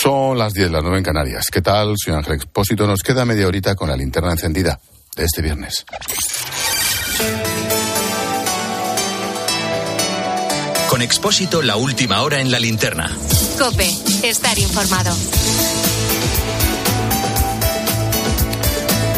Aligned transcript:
Son 0.00 0.38
las 0.38 0.54
10, 0.54 0.70
las 0.70 0.82
9 0.82 0.98
en 0.98 1.02
Canarias. 1.02 1.46
¿Qué 1.50 1.60
tal? 1.60 1.94
Soy 1.96 2.14
Ángel 2.14 2.34
Expósito. 2.34 2.86
Nos 2.86 3.00
queda 3.00 3.24
media 3.24 3.48
horita 3.48 3.74
con 3.74 3.88
la 3.88 3.96
linterna 3.96 4.30
encendida 4.30 4.78
de 5.16 5.24
este 5.24 5.42
viernes. 5.42 5.84
Con 10.88 11.02
Expósito, 11.02 11.62
la 11.62 11.74
última 11.74 12.22
hora 12.22 12.40
en 12.40 12.52
la 12.52 12.60
linterna. 12.60 13.10
Cope, 13.58 13.88
estar 14.22 14.56
informado. 14.60 15.12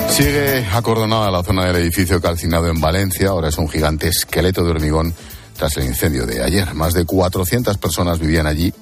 Sigue 0.09 0.67
acordonada 0.73 1.31
la 1.31 1.43
zona 1.43 1.67
del 1.67 1.77
edificio 1.77 2.23
calcinado 2.23 2.69
en 2.69 2.81
Valencia. 2.81 3.29
Ahora 3.29 3.51
es 3.51 3.59
un 3.59 3.69
gigante 3.69 4.09
esqueleto 4.09 4.65
de 4.65 4.71
hormigón 4.71 5.15
tras 5.59 5.77
el 5.77 5.85
incendio 5.85 6.25
de 6.25 6.43
ayer. 6.43 6.73
Más 6.73 6.95
de 6.95 7.05
400 7.05 7.77
personas 7.77 8.19
vivían 8.19 8.47
allí. 8.47 8.73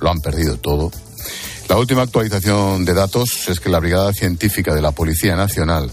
Lo 0.00 0.10
han 0.10 0.20
perdido 0.20 0.58
todo. 0.58 0.92
La 1.68 1.78
última 1.78 2.02
actualización 2.02 2.84
de 2.84 2.92
datos 2.92 3.48
es 3.48 3.58
que 3.58 3.70
la 3.70 3.80
Brigada 3.80 4.12
Científica 4.12 4.74
de 4.74 4.82
la 4.82 4.92
Policía 4.92 5.34
Nacional 5.34 5.90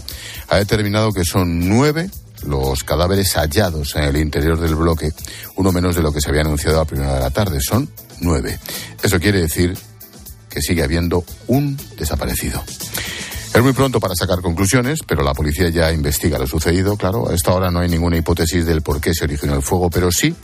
ha 0.48 0.56
determinado 0.56 1.12
que 1.12 1.24
son 1.24 1.68
nueve 1.68 2.10
los 2.46 2.84
cadáveres 2.84 3.34
hallados 3.36 3.96
en 3.96 4.04
el 4.04 4.16
interior 4.16 4.60
del 4.60 4.74
bloque, 4.74 5.12
uno 5.56 5.72
menos 5.72 5.94
de 5.94 6.02
lo 6.02 6.12
que 6.12 6.20
se 6.20 6.28
había 6.28 6.42
anunciado 6.42 6.80
a 6.80 6.84
primera 6.84 7.14
de 7.14 7.20
la 7.20 7.30
tarde. 7.30 7.60
Son 7.60 7.88
nueve. 8.20 8.58
Eso 9.02 9.18
quiere 9.18 9.40
decir 9.40 9.76
que 10.50 10.60
sigue 10.60 10.82
habiendo 10.82 11.24
un 11.46 11.78
desaparecido. 11.96 12.62
Es 13.54 13.62
muy 13.62 13.72
pronto 13.72 14.00
para 14.00 14.14
sacar 14.14 14.40
conclusiones, 14.40 15.00
pero 15.06 15.22
la 15.22 15.34
policía 15.34 15.68
ya 15.68 15.92
investiga 15.92 16.38
lo 16.38 16.46
sucedido. 16.46 16.96
Claro, 16.96 17.30
a 17.30 17.34
esta 17.34 17.52
hora 17.52 17.70
no 17.70 17.80
hay 17.80 17.88
ninguna 17.88 18.16
hipótesis 18.16 18.66
del 18.66 18.82
por 18.82 19.00
qué 19.00 19.14
se 19.14 19.24
originó 19.24 19.54
el 19.54 19.62
fuego, 19.62 19.88
pero 19.88 20.10
sí 20.10 20.34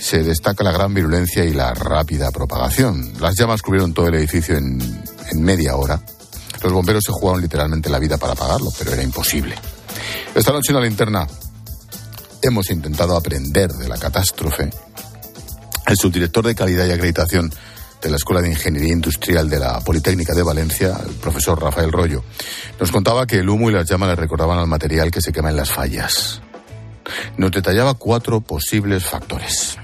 se 0.00 0.22
destaca 0.22 0.64
la 0.64 0.72
gran 0.72 0.94
virulencia 0.94 1.44
y 1.44 1.52
la 1.52 1.74
rápida 1.74 2.30
propagación. 2.32 3.12
Las 3.20 3.38
llamas 3.38 3.60
cubrieron 3.60 3.92
todo 3.92 4.08
el 4.08 4.14
edificio 4.14 4.56
en, 4.56 4.78
media 5.34 5.76
hora. 5.76 6.00
Los 6.62 6.72
bomberos 6.72 7.04
se 7.04 7.12
jugaron 7.12 7.42
literalmente 7.42 7.90
la 7.90 7.98
vida 7.98 8.16
para 8.16 8.32
apagarlo, 8.32 8.72
pero 8.78 8.92
era 8.92 9.02
imposible. 9.02 9.54
Esta 10.34 10.52
noche 10.52 10.72
en 10.72 10.76
la 10.76 10.82
linterna 10.82 11.26
hemos 12.42 12.70
intentado 12.70 13.14
aprender 13.14 13.70
de 13.72 13.88
la 13.88 13.98
catástrofe. 13.98 14.70
El 15.86 15.96
subdirector 15.96 16.46
de 16.46 16.54
calidad 16.54 16.86
y 16.86 16.92
acreditación 16.92 17.52
de 18.00 18.10
la 18.10 18.16
Escuela 18.16 18.40
de 18.40 18.48
Ingeniería 18.48 18.94
Industrial 18.94 19.48
de 19.50 19.58
la 19.58 19.80
Politécnica 19.80 20.34
de 20.34 20.42
Valencia, 20.42 20.96
el 21.06 21.14
profesor 21.16 21.60
Rafael 21.60 21.92
Rollo, 21.92 22.24
nos 22.80 22.90
contaba 22.90 23.26
que 23.26 23.36
el 23.36 23.48
humo 23.48 23.68
y 23.68 23.74
las 23.74 23.88
llamas 23.88 24.08
le 24.08 24.16
recordaban 24.16 24.58
al 24.58 24.66
material 24.66 25.10
que 25.10 25.20
se 25.20 25.32
quema 25.32 25.50
en 25.50 25.56
las 25.56 25.70
fallas. 25.70 26.40
Nos 27.36 27.50
detallaba 27.50 27.94
cuatro 27.94 28.40
posibles 28.40 29.04
factores. 29.04 29.79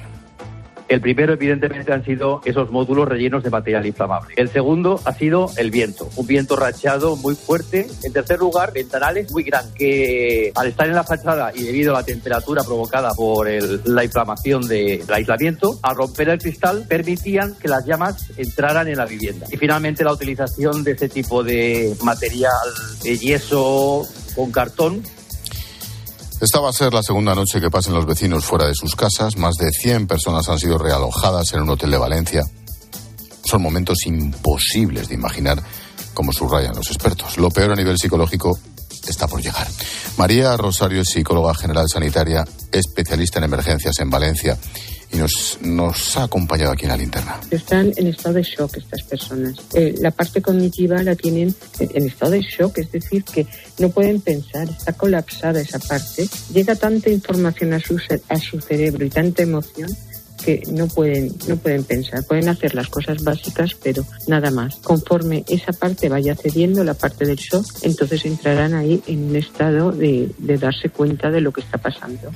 El 0.88 1.00
primero, 1.00 1.32
evidentemente, 1.32 1.92
han 1.92 2.04
sido 2.04 2.40
esos 2.44 2.70
módulos 2.70 3.08
rellenos 3.08 3.42
de 3.42 3.50
material 3.50 3.86
inflamable. 3.86 4.34
El 4.36 4.48
segundo 4.50 5.00
ha 5.04 5.12
sido 5.14 5.50
el 5.56 5.70
viento, 5.70 6.08
un 6.16 6.26
viento 6.26 6.54
rachado 6.54 7.16
muy 7.16 7.34
fuerte. 7.34 7.86
En 8.04 8.12
tercer 8.12 8.38
lugar, 8.38 8.72
ventanales 8.72 9.32
muy 9.32 9.42
grandes, 9.42 9.74
que 9.74 10.52
al 10.54 10.68
estar 10.68 10.86
en 10.86 10.94
la 10.94 11.02
fachada 11.02 11.52
y 11.54 11.62
debido 11.62 11.94
a 11.94 12.00
la 12.00 12.06
temperatura 12.06 12.62
provocada 12.62 13.12
por 13.14 13.48
la 13.48 14.04
inflamación 14.04 14.66
del 14.68 15.02
aislamiento, 15.12 15.78
al 15.82 15.96
romper 15.96 16.28
el 16.28 16.38
cristal 16.38 16.86
permitían 16.88 17.56
que 17.56 17.68
las 17.68 17.84
llamas 17.84 18.30
entraran 18.36 18.86
en 18.86 18.96
la 18.96 19.06
vivienda. 19.06 19.46
Y 19.50 19.56
finalmente, 19.56 20.04
la 20.04 20.12
utilización 20.12 20.84
de 20.84 20.92
este 20.92 21.08
tipo 21.08 21.42
de 21.42 21.96
material 22.04 22.52
de 23.02 23.18
yeso 23.18 24.06
con 24.34 24.52
cartón 24.52 25.02
esta 26.40 26.60
va 26.60 26.68
a 26.68 26.72
ser 26.72 26.92
la 26.92 27.02
segunda 27.02 27.34
noche 27.34 27.60
que 27.60 27.70
pasen 27.70 27.94
los 27.94 28.04
vecinos 28.04 28.44
fuera 28.44 28.66
de 28.66 28.74
sus 28.74 28.94
casas. 28.94 29.36
Más 29.36 29.54
de 29.54 29.70
100 29.70 30.06
personas 30.06 30.48
han 30.48 30.58
sido 30.58 30.76
realojadas 30.76 31.52
en 31.54 31.62
un 31.62 31.70
hotel 31.70 31.90
de 31.90 31.98
Valencia. 31.98 32.42
Son 33.44 33.62
momentos 33.62 33.98
imposibles 34.06 35.08
de 35.08 35.14
imaginar, 35.14 35.62
como 36.12 36.32
subrayan 36.32 36.74
los 36.74 36.88
expertos. 36.88 37.38
Lo 37.38 37.50
peor 37.50 37.72
a 37.72 37.76
nivel 37.76 37.96
psicológico 37.96 38.58
está 39.08 39.26
por 39.26 39.40
llegar. 39.40 39.66
María 40.18 40.56
Rosario 40.56 41.00
es 41.00 41.08
psicóloga 41.08 41.54
general 41.54 41.86
sanitaria, 41.88 42.44
especialista 42.70 43.38
en 43.38 43.44
emergencias 43.44 43.98
en 44.00 44.10
Valencia 44.10 44.58
y 45.12 45.18
nos, 45.18 45.58
nos 45.62 46.16
ha 46.16 46.24
acompañado 46.24 46.72
aquí 46.72 46.84
en 46.84 46.88
la 46.88 46.96
linterna. 46.96 47.40
Están 47.50 47.92
en 47.96 48.06
estado 48.08 48.34
de 48.34 48.42
shock 48.42 48.76
estas 48.76 49.02
personas. 49.02 49.56
Eh, 49.74 49.94
la 50.00 50.10
parte 50.10 50.42
cognitiva 50.42 51.02
la 51.02 51.14
tienen 51.14 51.54
en 51.78 52.06
estado 52.06 52.32
de 52.32 52.42
shock, 52.42 52.78
es 52.78 52.90
decir, 52.92 53.24
que 53.24 53.46
no 53.78 53.90
pueden 53.90 54.20
pensar, 54.20 54.68
está 54.68 54.92
colapsada 54.92 55.60
esa 55.60 55.78
parte. 55.78 56.28
Llega 56.52 56.74
tanta 56.74 57.10
información 57.10 57.72
a 57.72 57.80
su, 57.80 58.00
a 58.28 58.38
su 58.38 58.60
cerebro 58.60 59.04
y 59.04 59.10
tanta 59.10 59.42
emoción 59.42 59.94
que 60.44 60.62
no 60.70 60.86
pueden, 60.86 61.32
no 61.48 61.56
pueden 61.56 61.82
pensar, 61.84 62.24
pueden 62.24 62.48
hacer 62.48 62.74
las 62.74 62.88
cosas 62.88 63.24
básicas, 63.24 63.74
pero 63.82 64.04
nada 64.28 64.50
más. 64.50 64.76
Conforme 64.76 65.44
esa 65.48 65.72
parte 65.72 66.08
vaya 66.08 66.34
cediendo, 66.34 66.84
la 66.84 66.94
parte 66.94 67.24
del 67.24 67.36
shock, 67.36 67.66
entonces 67.82 68.24
entrarán 68.24 68.74
ahí 68.74 69.02
en 69.06 69.30
un 69.30 69.36
estado 69.36 69.92
de, 69.92 70.30
de 70.38 70.58
darse 70.58 70.90
cuenta 70.90 71.30
de 71.30 71.40
lo 71.40 71.52
que 71.52 71.62
está 71.62 71.78
pasando. 71.78 72.30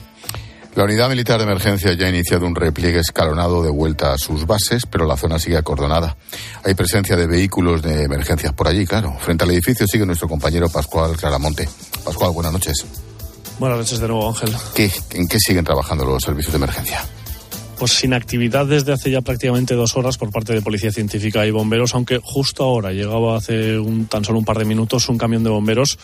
La 0.80 0.84
unidad 0.84 1.10
militar 1.10 1.36
de 1.36 1.44
emergencia 1.44 1.92
ya 1.92 2.06
ha 2.06 2.08
iniciado 2.08 2.46
un 2.46 2.54
repliegue 2.54 3.00
escalonado 3.00 3.62
de 3.62 3.68
vuelta 3.68 4.14
a 4.14 4.16
sus 4.16 4.46
bases, 4.46 4.86
pero 4.86 5.04
la 5.04 5.14
zona 5.14 5.38
sigue 5.38 5.58
acordonada. 5.58 6.16
Hay 6.64 6.72
presencia 6.72 7.16
de 7.16 7.26
vehículos 7.26 7.82
de 7.82 8.04
emergencias 8.04 8.54
por 8.54 8.66
allí, 8.66 8.86
claro. 8.86 9.14
Frente 9.20 9.44
al 9.44 9.50
edificio 9.50 9.86
sigue 9.86 10.06
nuestro 10.06 10.26
compañero 10.26 10.70
Pascual 10.70 11.18
Claramonte. 11.18 11.68
Pascual, 12.02 12.30
buenas 12.32 12.54
noches. 12.54 12.86
Buenas 13.58 13.76
noches 13.76 14.00
de 14.00 14.08
nuevo, 14.08 14.26
Ángel. 14.26 14.56
¿En 15.10 15.28
qué 15.28 15.38
siguen 15.38 15.66
trabajando 15.66 16.06
los 16.06 16.22
servicios 16.22 16.54
de 16.54 16.56
emergencia? 16.56 17.04
Pues 17.78 17.92
sin 17.92 18.14
actividad 18.14 18.64
desde 18.64 18.94
hace 18.94 19.10
ya 19.10 19.20
prácticamente 19.20 19.74
dos 19.74 19.98
horas 19.98 20.16
por 20.16 20.30
parte 20.30 20.54
de 20.54 20.62
Policía 20.62 20.92
Científica 20.92 21.44
y 21.44 21.50
bomberos, 21.50 21.94
aunque 21.94 22.20
justo 22.22 22.64
ahora 22.64 22.92
llegaba 22.92 23.36
hace 23.36 23.78
un, 23.78 24.06
tan 24.06 24.24
solo 24.24 24.38
un 24.38 24.46
par 24.46 24.56
de 24.56 24.64
minutos 24.64 25.10
un 25.10 25.18
camión 25.18 25.44
de 25.44 25.50
bomberos 25.50 25.98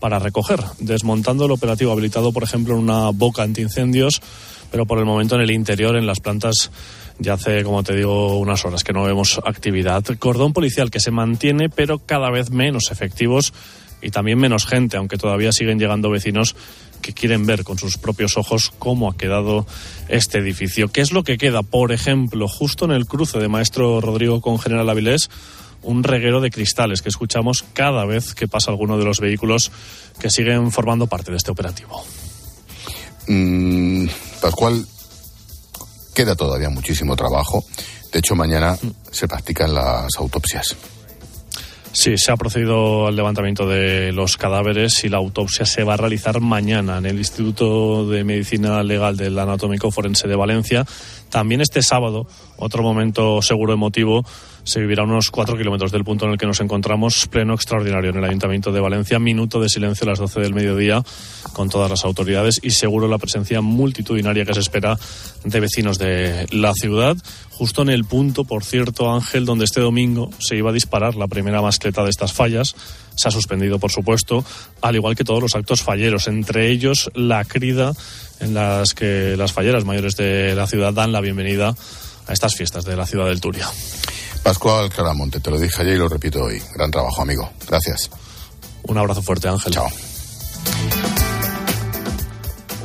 para 0.00 0.18
recoger, 0.18 0.60
desmontando 0.78 1.46
el 1.46 1.50
operativo 1.50 1.92
habilitado, 1.92 2.32
por 2.32 2.42
ejemplo, 2.42 2.74
en 2.74 2.80
una 2.80 3.10
boca 3.10 3.42
antiincendios, 3.42 4.20
pero 4.70 4.86
por 4.86 4.98
el 4.98 5.04
momento 5.04 5.34
en 5.34 5.42
el 5.42 5.50
interior, 5.50 5.96
en 5.96 6.06
las 6.06 6.20
plantas, 6.20 6.70
ya 7.18 7.34
hace, 7.34 7.64
como 7.64 7.82
te 7.82 7.96
digo, 7.96 8.38
unas 8.38 8.64
horas 8.64 8.84
que 8.84 8.92
no 8.92 9.04
vemos 9.04 9.40
actividad. 9.44 10.04
Cordón 10.18 10.52
policial 10.52 10.90
que 10.90 11.00
se 11.00 11.10
mantiene, 11.10 11.68
pero 11.68 11.98
cada 11.98 12.30
vez 12.30 12.50
menos 12.50 12.90
efectivos 12.90 13.52
y 14.00 14.10
también 14.10 14.38
menos 14.38 14.66
gente, 14.66 14.96
aunque 14.96 15.16
todavía 15.16 15.52
siguen 15.52 15.78
llegando 15.78 16.10
vecinos 16.10 16.54
que 17.02 17.12
quieren 17.12 17.46
ver 17.46 17.64
con 17.64 17.78
sus 17.78 17.96
propios 17.96 18.36
ojos 18.36 18.72
cómo 18.78 19.10
ha 19.10 19.16
quedado 19.16 19.66
este 20.08 20.38
edificio. 20.38 20.88
¿Qué 20.88 21.00
es 21.00 21.12
lo 21.12 21.24
que 21.24 21.38
queda? 21.38 21.62
Por 21.62 21.92
ejemplo, 21.92 22.48
justo 22.48 22.84
en 22.84 22.92
el 22.92 23.06
cruce 23.06 23.38
de 23.38 23.48
Maestro 23.48 24.00
Rodrigo 24.00 24.40
con 24.40 24.58
General 24.58 24.88
Avilés, 24.88 25.30
un 25.82 26.02
reguero 26.02 26.40
de 26.40 26.50
cristales 26.50 27.02
que 27.02 27.08
escuchamos 27.08 27.64
cada 27.72 28.04
vez 28.04 28.34
que 28.34 28.48
pasa 28.48 28.70
alguno 28.70 28.98
de 28.98 29.04
los 29.04 29.20
vehículos 29.20 29.70
que 30.18 30.30
siguen 30.30 30.72
formando 30.72 31.06
parte 31.06 31.30
de 31.30 31.36
este 31.36 31.50
operativo. 31.50 32.04
Mm, 33.28 34.06
Pascual, 34.40 34.86
queda 36.14 36.34
todavía 36.34 36.70
muchísimo 36.70 37.14
trabajo. 37.16 37.64
De 38.12 38.20
hecho, 38.20 38.34
mañana 38.34 38.76
se 39.10 39.28
practican 39.28 39.74
las 39.74 40.16
autopsias. 40.16 40.76
Sí, 41.92 42.16
se 42.16 42.30
ha 42.30 42.36
procedido 42.36 43.06
al 43.06 43.16
levantamiento 43.16 43.66
de 43.66 44.12
los 44.12 44.36
cadáveres 44.36 45.02
y 45.04 45.08
la 45.08 45.16
autopsia 45.16 45.64
se 45.64 45.84
va 45.84 45.94
a 45.94 45.96
realizar 45.96 46.40
mañana 46.40 46.98
en 46.98 47.06
el 47.06 47.18
Instituto 47.18 48.08
de 48.08 48.24
Medicina 48.24 48.82
Legal 48.82 49.16
del 49.16 49.38
Anatómico 49.38 49.90
Forense 49.90 50.28
de 50.28 50.36
Valencia. 50.36 50.86
También 51.30 51.60
este 51.60 51.82
sábado, 51.82 52.26
otro 52.56 52.82
momento 52.82 53.42
seguro 53.42 53.72
emotivo, 53.72 54.24
se 54.68 54.80
vivirá 54.80 55.02
a 55.02 55.06
unos 55.06 55.30
cuatro 55.30 55.56
kilómetros 55.56 55.90
del 55.92 56.04
punto 56.04 56.26
en 56.26 56.32
el 56.32 56.38
que 56.38 56.44
nos 56.44 56.60
encontramos, 56.60 57.26
pleno 57.26 57.54
extraordinario 57.54 58.10
en 58.10 58.18
el 58.18 58.24
Ayuntamiento 58.24 58.70
de 58.70 58.80
Valencia, 58.80 59.18
minuto 59.18 59.60
de 59.60 59.70
silencio 59.70 60.04
a 60.04 60.10
las 60.10 60.18
12 60.18 60.40
del 60.40 60.52
mediodía 60.52 61.02
con 61.54 61.70
todas 61.70 61.88
las 61.88 62.04
autoridades 62.04 62.60
y 62.62 62.72
seguro 62.72 63.08
la 63.08 63.16
presencia 63.16 63.62
multitudinaria 63.62 64.44
que 64.44 64.52
se 64.52 64.60
espera 64.60 64.98
de 65.42 65.60
vecinos 65.60 65.96
de 65.98 66.46
la 66.50 66.74
ciudad. 66.74 67.16
Justo 67.48 67.80
en 67.80 67.88
el 67.88 68.04
punto, 68.04 68.44
por 68.44 68.62
cierto, 68.62 69.10
Ángel, 69.10 69.46
donde 69.46 69.64
este 69.64 69.80
domingo 69.80 70.28
se 70.38 70.56
iba 70.56 70.68
a 70.68 70.74
disparar 70.74 71.14
la 71.14 71.28
primera 71.28 71.62
mascleta 71.62 72.04
de 72.04 72.10
estas 72.10 72.34
fallas. 72.34 72.76
Se 73.16 73.28
ha 73.28 73.30
suspendido, 73.30 73.78
por 73.78 73.90
supuesto, 73.90 74.44
al 74.82 74.96
igual 74.96 75.16
que 75.16 75.24
todos 75.24 75.40
los 75.40 75.54
actos 75.54 75.82
falleros, 75.82 76.28
entre 76.28 76.68
ellos 76.68 77.10
la 77.14 77.42
crida 77.46 77.94
en 78.38 78.52
las 78.52 78.92
que 78.92 79.34
las 79.38 79.54
falleras 79.54 79.86
mayores 79.86 80.14
de 80.16 80.54
la 80.54 80.66
ciudad 80.66 80.92
dan 80.92 81.10
la 81.10 81.22
bienvenida 81.22 81.74
a 82.26 82.32
estas 82.34 82.54
fiestas 82.54 82.84
de 82.84 82.96
la 82.96 83.06
ciudad 83.06 83.28
del 83.28 83.40
Turia. 83.40 83.66
Pascual 84.42 84.88
Claramonte, 84.90 85.40
te 85.40 85.50
lo 85.50 85.58
dije 85.58 85.82
ayer 85.82 85.94
y 85.94 85.98
lo 85.98 86.08
repito 86.08 86.44
hoy. 86.44 86.62
Gran 86.74 86.90
trabajo, 86.90 87.22
amigo. 87.22 87.50
Gracias. 87.66 88.10
Un 88.84 88.98
abrazo 88.98 89.22
fuerte, 89.22 89.48
Ángel. 89.48 89.72
Chao. 89.72 89.88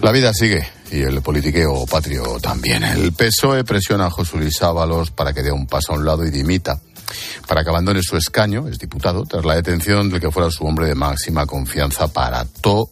La 0.02 0.12
vida 0.12 0.34
sigue 0.34 0.68
y 0.92 1.02
el 1.02 1.22
politiqueo 1.22 1.86
patrio 1.86 2.38
también. 2.42 2.84
El 2.84 3.14
PSOE 3.14 3.64
presiona 3.64 4.08
a 4.08 4.12
José 4.12 4.38
Luis 4.38 4.62
Ábalos 4.62 5.12
para 5.12 5.34
que 5.34 5.42
dé 5.42 5.52
un 5.52 5.66
paso 5.66 5.94
a 5.94 5.96
un 5.96 6.06
lado 6.06 6.26
y 6.26 6.30
dimita, 6.30 6.80
para 7.48 7.64
que 7.64 7.70
abandone 7.70 8.02
su 8.04 8.18
escaño, 8.18 8.68
es 8.68 8.78
diputado, 8.78 9.24
tras 9.24 9.46
la 9.46 9.56
detención 9.56 10.10
del 10.10 10.20
que 10.20 10.30
fuera 10.30 10.52
su 10.52 10.66
hombre 10.66 10.88
de 10.88 10.96
máxima 10.96 11.46
confianza 11.46 12.08
para 12.08 12.46
todo 12.46 12.90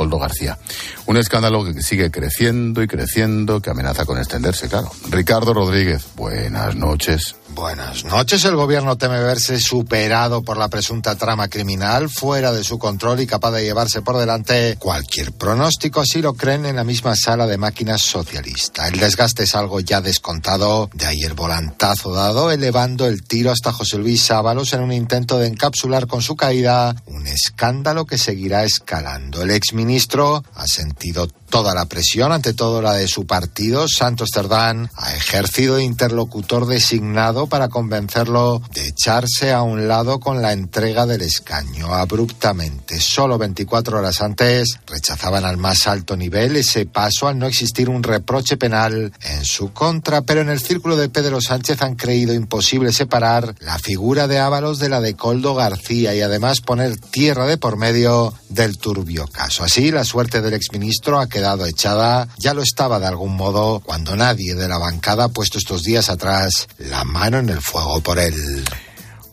Coldo 0.00 0.18
García. 0.18 0.56
Un 1.04 1.18
escándalo 1.18 1.62
que 1.62 1.82
sigue 1.82 2.10
creciendo 2.10 2.82
y 2.82 2.86
creciendo, 2.86 3.60
que 3.60 3.68
amenaza 3.68 4.06
con 4.06 4.16
extenderse, 4.16 4.66
claro. 4.66 4.90
Ricardo 5.10 5.52
Rodríguez, 5.52 6.06
buenas 6.16 6.74
noches. 6.74 7.36
Buenas 7.54 8.04
noches. 8.04 8.44
El 8.44 8.54
gobierno 8.54 8.96
teme 8.96 9.20
verse 9.20 9.58
superado 9.58 10.42
por 10.42 10.56
la 10.56 10.68
presunta 10.68 11.16
trama 11.16 11.48
criminal, 11.48 12.08
fuera 12.08 12.52
de 12.52 12.62
su 12.62 12.78
control 12.78 13.20
y 13.20 13.26
capaz 13.26 13.50
de 13.50 13.64
llevarse 13.64 14.02
por 14.02 14.16
delante 14.18 14.76
cualquier 14.78 15.32
pronóstico. 15.32 16.00
Así 16.00 16.22
lo 16.22 16.34
creen 16.34 16.64
en 16.66 16.76
la 16.76 16.84
misma 16.84 17.16
sala 17.16 17.46
de 17.46 17.58
máquinas 17.58 18.02
socialista. 18.02 18.86
El 18.86 18.98
desgaste 18.98 19.42
es 19.42 19.54
algo 19.54 19.80
ya 19.80 20.00
descontado. 20.00 20.88
De 20.94 21.06
ayer 21.06 21.34
volantazo 21.34 22.12
dado, 22.12 22.50
elevando 22.52 23.06
el 23.06 23.24
tiro 23.24 23.50
hasta 23.50 23.72
José 23.72 23.98
Luis 23.98 24.30
Ábalos 24.30 24.72
en 24.72 24.82
un 24.82 24.92
intento 24.92 25.38
de 25.38 25.48
encapsular 25.48 26.06
con 26.06 26.22
su 26.22 26.36
caída 26.36 26.94
un 27.06 27.26
escándalo 27.26 28.06
que 28.06 28.18
seguirá 28.18 28.64
escalando. 28.64 29.42
El 29.42 29.50
exministro 29.50 30.44
ha 30.54 30.66
sentido 30.66 31.28
toda 31.50 31.74
la 31.74 31.86
presión, 31.86 32.32
ante 32.32 32.54
todo 32.54 32.80
la 32.80 32.94
de 32.94 33.08
su 33.08 33.26
partido. 33.26 33.88
Santos 33.88 34.30
Cerdán 34.32 34.88
ha 34.94 35.14
ejercido 35.14 35.80
interlocutor 35.80 36.66
designado 36.66 37.48
para 37.48 37.68
convencerlo 37.68 38.62
de 38.72 38.86
echarse 38.88 39.52
a 39.52 39.62
un 39.62 39.88
lado 39.88 40.20
con 40.20 40.40
la 40.40 40.52
entrega 40.52 41.06
del 41.06 41.22
escaño 41.22 41.92
abruptamente. 41.92 43.00
Solo 43.00 43.36
24 43.36 43.98
horas 43.98 44.22
antes 44.22 44.78
rechazaban 44.86 45.44
al 45.44 45.56
más 45.56 45.86
alto 45.86 46.16
nivel 46.16 46.56
ese 46.56 46.86
paso 46.86 47.26
al 47.26 47.38
no 47.38 47.46
existir 47.46 47.88
un 47.88 48.02
reproche 48.02 48.56
penal 48.56 49.12
en 49.20 49.44
su 49.44 49.72
contra, 49.72 50.22
pero 50.22 50.40
en 50.40 50.48
el 50.48 50.60
círculo 50.60 50.96
de 50.96 51.08
Pedro 51.08 51.40
Sánchez 51.40 51.82
han 51.82 51.96
creído 51.96 52.32
imposible 52.32 52.92
separar 52.92 53.54
la 53.58 53.78
figura 53.78 54.28
de 54.28 54.38
Ábalos 54.38 54.78
de 54.78 54.88
la 54.88 55.00
de 55.00 55.14
Coldo 55.14 55.54
García 55.54 56.14
y 56.14 56.20
además 56.20 56.60
poner 56.60 56.96
tierra 56.96 57.46
de 57.46 57.58
por 57.58 57.76
medio 57.76 58.32
del 58.48 58.78
turbio 58.78 59.26
caso. 59.26 59.64
Así, 59.64 59.90
la 59.90 60.04
suerte 60.04 60.40
del 60.40 60.54
exministro 60.54 61.18
ha 61.18 61.28
quedado 61.28 61.39
echada, 61.66 62.28
ya 62.38 62.54
lo 62.54 62.62
estaba 62.62 62.98
de 62.98 63.06
algún 63.06 63.36
modo 63.36 63.80
cuando 63.80 64.16
nadie 64.16 64.54
de 64.54 64.68
la 64.68 64.78
bancada 64.78 65.24
ha 65.24 65.28
puesto 65.28 65.58
estos 65.58 65.82
días 65.82 66.08
atrás 66.08 66.68
la 66.78 67.04
mano 67.04 67.38
en 67.38 67.48
el 67.48 67.60
fuego 67.60 68.00
por 68.00 68.18
él. 68.18 68.34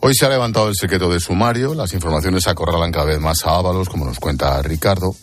Hoy 0.00 0.14
se 0.14 0.26
ha 0.26 0.28
levantado 0.28 0.68
el 0.68 0.76
secreto 0.76 1.08
de 1.10 1.20
sumario, 1.20 1.74
las 1.74 1.92
informaciones 1.92 2.46
acorralan 2.46 2.92
cada 2.92 3.06
vez 3.06 3.20
más 3.20 3.44
a 3.44 3.56
Ábalos, 3.56 3.88
como 3.88 4.04
nos 4.04 4.18
cuenta 4.18 4.60
Ricardo. 4.62 5.14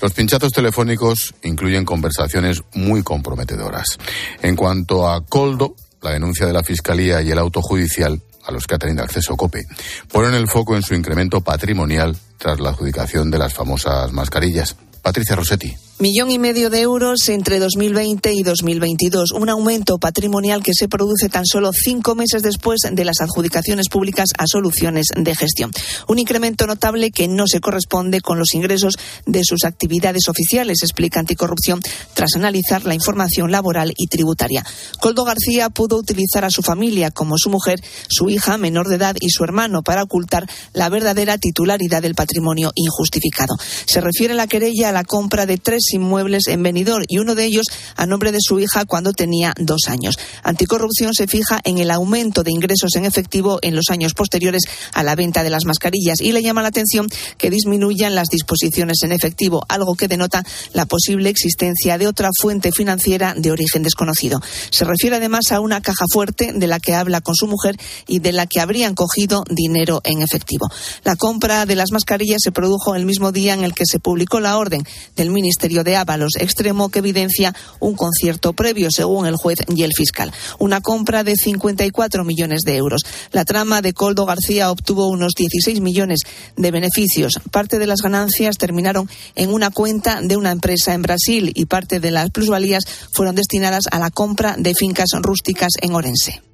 Los 0.00 0.12
pinchazos 0.12 0.52
telefónicos 0.52 1.34
incluyen 1.42 1.84
conversaciones 1.84 2.62
muy 2.74 3.02
comprometedoras. 3.02 3.98
En 4.42 4.56
cuanto 4.56 5.08
a 5.08 5.24
Coldo, 5.24 5.74
la 6.02 6.12
denuncia 6.12 6.46
de 6.46 6.52
la 6.52 6.62
Fiscalía 6.62 7.20
y 7.20 7.30
el 7.30 7.38
auto 7.38 7.60
judicial 7.60 8.20
a 8.44 8.52
los 8.52 8.66
que 8.66 8.76
ha 8.76 8.78
tenido 8.78 9.02
acceso 9.02 9.36
COPE 9.36 9.66
ponen 10.10 10.34
el 10.34 10.48
foco 10.48 10.76
en 10.76 10.82
su 10.82 10.94
incremento 10.94 11.40
patrimonial 11.40 12.16
tras 12.38 12.60
la 12.60 12.70
adjudicación 12.70 13.30
de 13.30 13.38
las 13.38 13.54
famosas 13.54 14.12
mascarillas. 14.12 14.76
Patricia 15.02 15.36
Rossetti. 15.36 15.85
Millón 15.98 16.30
y 16.30 16.38
medio 16.38 16.68
de 16.68 16.82
euros 16.82 17.26
entre 17.30 17.58
2020 17.58 18.34
y 18.34 18.42
2022, 18.42 19.30
un 19.30 19.48
aumento 19.48 19.96
patrimonial 19.96 20.62
que 20.62 20.74
se 20.74 20.88
produce 20.88 21.30
tan 21.30 21.46
solo 21.46 21.70
cinco 21.72 22.14
meses 22.14 22.42
después 22.42 22.80
de 22.92 23.02
las 23.02 23.22
adjudicaciones 23.22 23.88
públicas 23.88 24.28
a 24.36 24.44
soluciones 24.46 25.06
de 25.16 25.34
gestión. 25.34 25.70
Un 26.06 26.18
incremento 26.18 26.66
notable 26.66 27.10
que 27.10 27.28
no 27.28 27.46
se 27.46 27.60
corresponde 27.60 28.20
con 28.20 28.38
los 28.38 28.52
ingresos 28.52 28.98
de 29.24 29.40
sus 29.42 29.64
actividades 29.64 30.28
oficiales, 30.28 30.82
explica 30.82 31.18
Anticorrupción, 31.18 31.80
tras 32.12 32.36
analizar 32.36 32.84
la 32.84 32.94
información 32.94 33.50
laboral 33.50 33.94
y 33.96 34.08
tributaria. 34.08 34.66
Coldo 35.00 35.24
García 35.24 35.70
pudo 35.70 35.96
utilizar 35.96 36.44
a 36.44 36.50
su 36.50 36.60
familia, 36.60 37.10
como 37.10 37.38
su 37.38 37.48
mujer, 37.48 37.80
su 38.06 38.28
hija 38.28 38.58
menor 38.58 38.88
de 38.88 38.96
edad 38.96 39.16
y 39.18 39.30
su 39.30 39.44
hermano, 39.44 39.80
para 39.82 40.02
ocultar 40.02 40.46
la 40.74 40.90
verdadera 40.90 41.38
titularidad 41.38 42.02
del 42.02 42.14
patrimonio 42.14 42.70
injustificado. 42.74 43.56
Se 43.86 44.02
refiere 44.02 44.34
la 44.34 44.46
querella 44.46 44.90
a 44.90 44.92
la 44.92 45.02
compra 45.02 45.46
de 45.46 45.56
tres 45.56 45.85
inmuebles 45.92 46.46
en 46.48 46.62
Benidorm 46.62 47.04
y 47.08 47.18
uno 47.18 47.34
de 47.34 47.44
ellos 47.44 47.66
a 47.96 48.06
nombre 48.06 48.32
de 48.32 48.38
su 48.40 48.58
hija 48.58 48.84
cuando 48.84 49.12
tenía 49.12 49.54
dos 49.58 49.82
años. 49.88 50.18
Anticorrupción 50.42 51.14
se 51.14 51.26
fija 51.26 51.60
en 51.64 51.78
el 51.78 51.90
aumento 51.90 52.42
de 52.42 52.50
ingresos 52.50 52.94
en 52.96 53.04
efectivo 53.04 53.58
en 53.62 53.74
los 53.74 53.90
años 53.90 54.14
posteriores 54.14 54.62
a 54.92 55.02
la 55.02 55.14
venta 55.14 55.42
de 55.42 55.50
las 55.50 55.64
mascarillas 55.64 56.20
y 56.20 56.32
le 56.32 56.42
llama 56.42 56.62
la 56.62 56.68
atención 56.68 57.08
que 57.38 57.50
disminuyan 57.50 58.14
las 58.14 58.28
disposiciones 58.28 58.98
en 59.02 59.12
efectivo, 59.12 59.64
algo 59.68 59.94
que 59.94 60.08
denota 60.08 60.44
la 60.72 60.86
posible 60.86 61.28
existencia 61.28 61.98
de 61.98 62.06
otra 62.06 62.30
fuente 62.40 62.72
financiera 62.72 63.34
de 63.36 63.50
origen 63.50 63.82
desconocido. 63.82 64.40
Se 64.70 64.84
refiere 64.84 65.16
además 65.16 65.52
a 65.52 65.60
una 65.60 65.80
caja 65.80 66.04
fuerte 66.12 66.52
de 66.52 66.66
la 66.66 66.80
que 66.80 66.94
habla 66.94 67.20
con 67.20 67.34
su 67.34 67.46
mujer 67.46 67.76
y 68.06 68.20
de 68.20 68.32
la 68.32 68.46
que 68.46 68.60
habrían 68.60 68.94
cogido 68.94 69.44
dinero 69.50 70.00
en 70.04 70.22
efectivo. 70.22 70.68
La 71.04 71.16
compra 71.16 71.66
de 71.66 71.76
las 71.76 71.92
mascarillas 71.92 72.40
se 72.42 72.52
produjo 72.52 72.94
el 72.94 73.06
mismo 73.06 73.32
día 73.32 73.54
en 73.54 73.64
el 73.64 73.74
que 73.74 73.84
se 73.86 73.98
publicó 73.98 74.40
la 74.40 74.58
orden 74.58 74.84
del 75.16 75.30
Ministerio 75.30 75.75
de 75.84 75.96
Ábalos, 75.96 76.32
extremo 76.38 76.88
que 76.88 77.00
evidencia 77.00 77.54
un 77.80 77.94
concierto 77.94 78.52
previo, 78.52 78.90
según 78.90 79.26
el 79.26 79.36
juez 79.36 79.58
y 79.68 79.82
el 79.82 79.92
fiscal. 79.92 80.32
Una 80.58 80.80
compra 80.80 81.24
de 81.24 81.36
54 81.36 82.24
millones 82.24 82.62
de 82.62 82.76
euros. 82.76 83.02
La 83.32 83.44
trama 83.44 83.82
de 83.82 83.92
Coldo 83.92 84.26
García 84.26 84.70
obtuvo 84.70 85.08
unos 85.08 85.32
16 85.34 85.80
millones 85.80 86.20
de 86.56 86.70
beneficios. 86.70 87.40
Parte 87.50 87.78
de 87.78 87.86
las 87.86 88.00
ganancias 88.02 88.58
terminaron 88.58 89.08
en 89.34 89.52
una 89.52 89.70
cuenta 89.70 90.20
de 90.22 90.36
una 90.36 90.50
empresa 90.50 90.94
en 90.94 91.02
Brasil 91.02 91.52
y 91.54 91.66
parte 91.66 92.00
de 92.00 92.10
las 92.10 92.30
plusvalías 92.30 92.84
fueron 93.12 93.34
destinadas 93.34 93.84
a 93.90 93.98
la 93.98 94.10
compra 94.10 94.56
de 94.58 94.74
fincas 94.74 95.10
rústicas 95.22 95.72
en 95.80 95.94
Orense. 95.94 96.45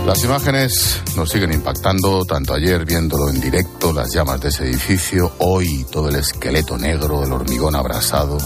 Las 0.09 0.25
imágenes 0.25 1.03
nos 1.17 1.29
siguen 1.29 1.53
impactando, 1.53 2.25
tanto 2.25 2.55
ayer 2.55 2.87
viéndolo 2.87 3.29
en 3.29 3.43
directo, 3.43 3.93
las 3.93 4.11
llamas 4.11 4.41
de 4.41 4.49
ese 4.49 4.65
edificio, 4.65 5.35
hoy 5.41 5.85
todo 5.93 6.09
el 6.09 6.17
esqueleto 6.17 6.79
negro, 6.79 7.23
el 7.25 7.31
hormigón 7.31 7.77
abrasado, 7.77 8.39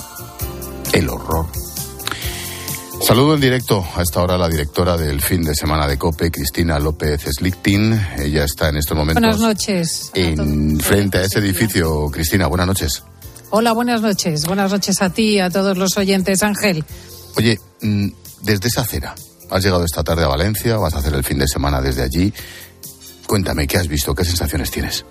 el 0.93 1.09
horror. 1.09 1.47
Saludo 3.01 3.37
en 3.37 3.41
directo 3.41 3.87
a 3.95 4.03
esta 4.03 4.21
hora 4.21 4.37
la 4.37 4.49
directora 4.49 4.97
del 4.97 5.21
fin 5.21 5.43
de 5.43 5.55
semana 5.55 5.87
de 5.87 5.99
COPE, 5.99 6.33
Cristina 6.33 6.81
López 6.81 7.29
Slichting. 7.31 7.93
Ella 8.19 8.43
está 8.43 8.69
en 8.71 8.79
estos 8.79 8.97
momentos. 8.97 9.23
Buenas 9.23 9.39
noches. 9.39 10.11
En 10.15 10.81
frente 10.81 11.19
a 11.19 11.23
ese 11.23 11.39
edificio. 11.39 12.11
Cristina, 12.11 12.49
buenas 12.49 12.67
noches. 12.67 13.05
Hola, 13.51 13.73
buenas 13.73 14.03
noches. 14.03 14.47
Buenas 14.47 14.73
noches 14.73 15.01
a 15.01 15.11
ti 15.11 15.35
y 15.35 15.39
a 15.39 15.49
todos 15.49 15.79
los 15.79 15.97
oyentes, 15.97 16.43
Ángel. 16.43 16.85
Oye, 17.37 17.61
mm, 17.83 18.09
desde 18.43 18.67
esa 18.67 18.81
acera, 18.81 19.15
Has 19.53 19.63
llegado 19.63 19.85
esta 19.85 20.03
tarde 20.03 20.25
a 20.25 20.29
Valencia, 20.29 20.79
vas 20.79 20.95
a 20.95 20.99
hacer 20.99 21.13
el 21.13 21.23
fin 21.23 21.39
de 21.39 21.47
semana 21.47 21.83
desde 21.83 22.03
allí. 22.03 22.33
Cuéntame, 23.27 23.67
¿qué 23.67 23.77
has 23.77 23.87
visto? 23.87 24.15
¿Qué 24.15 24.25
sensaciones 24.25 24.71
tienes? 24.71 25.05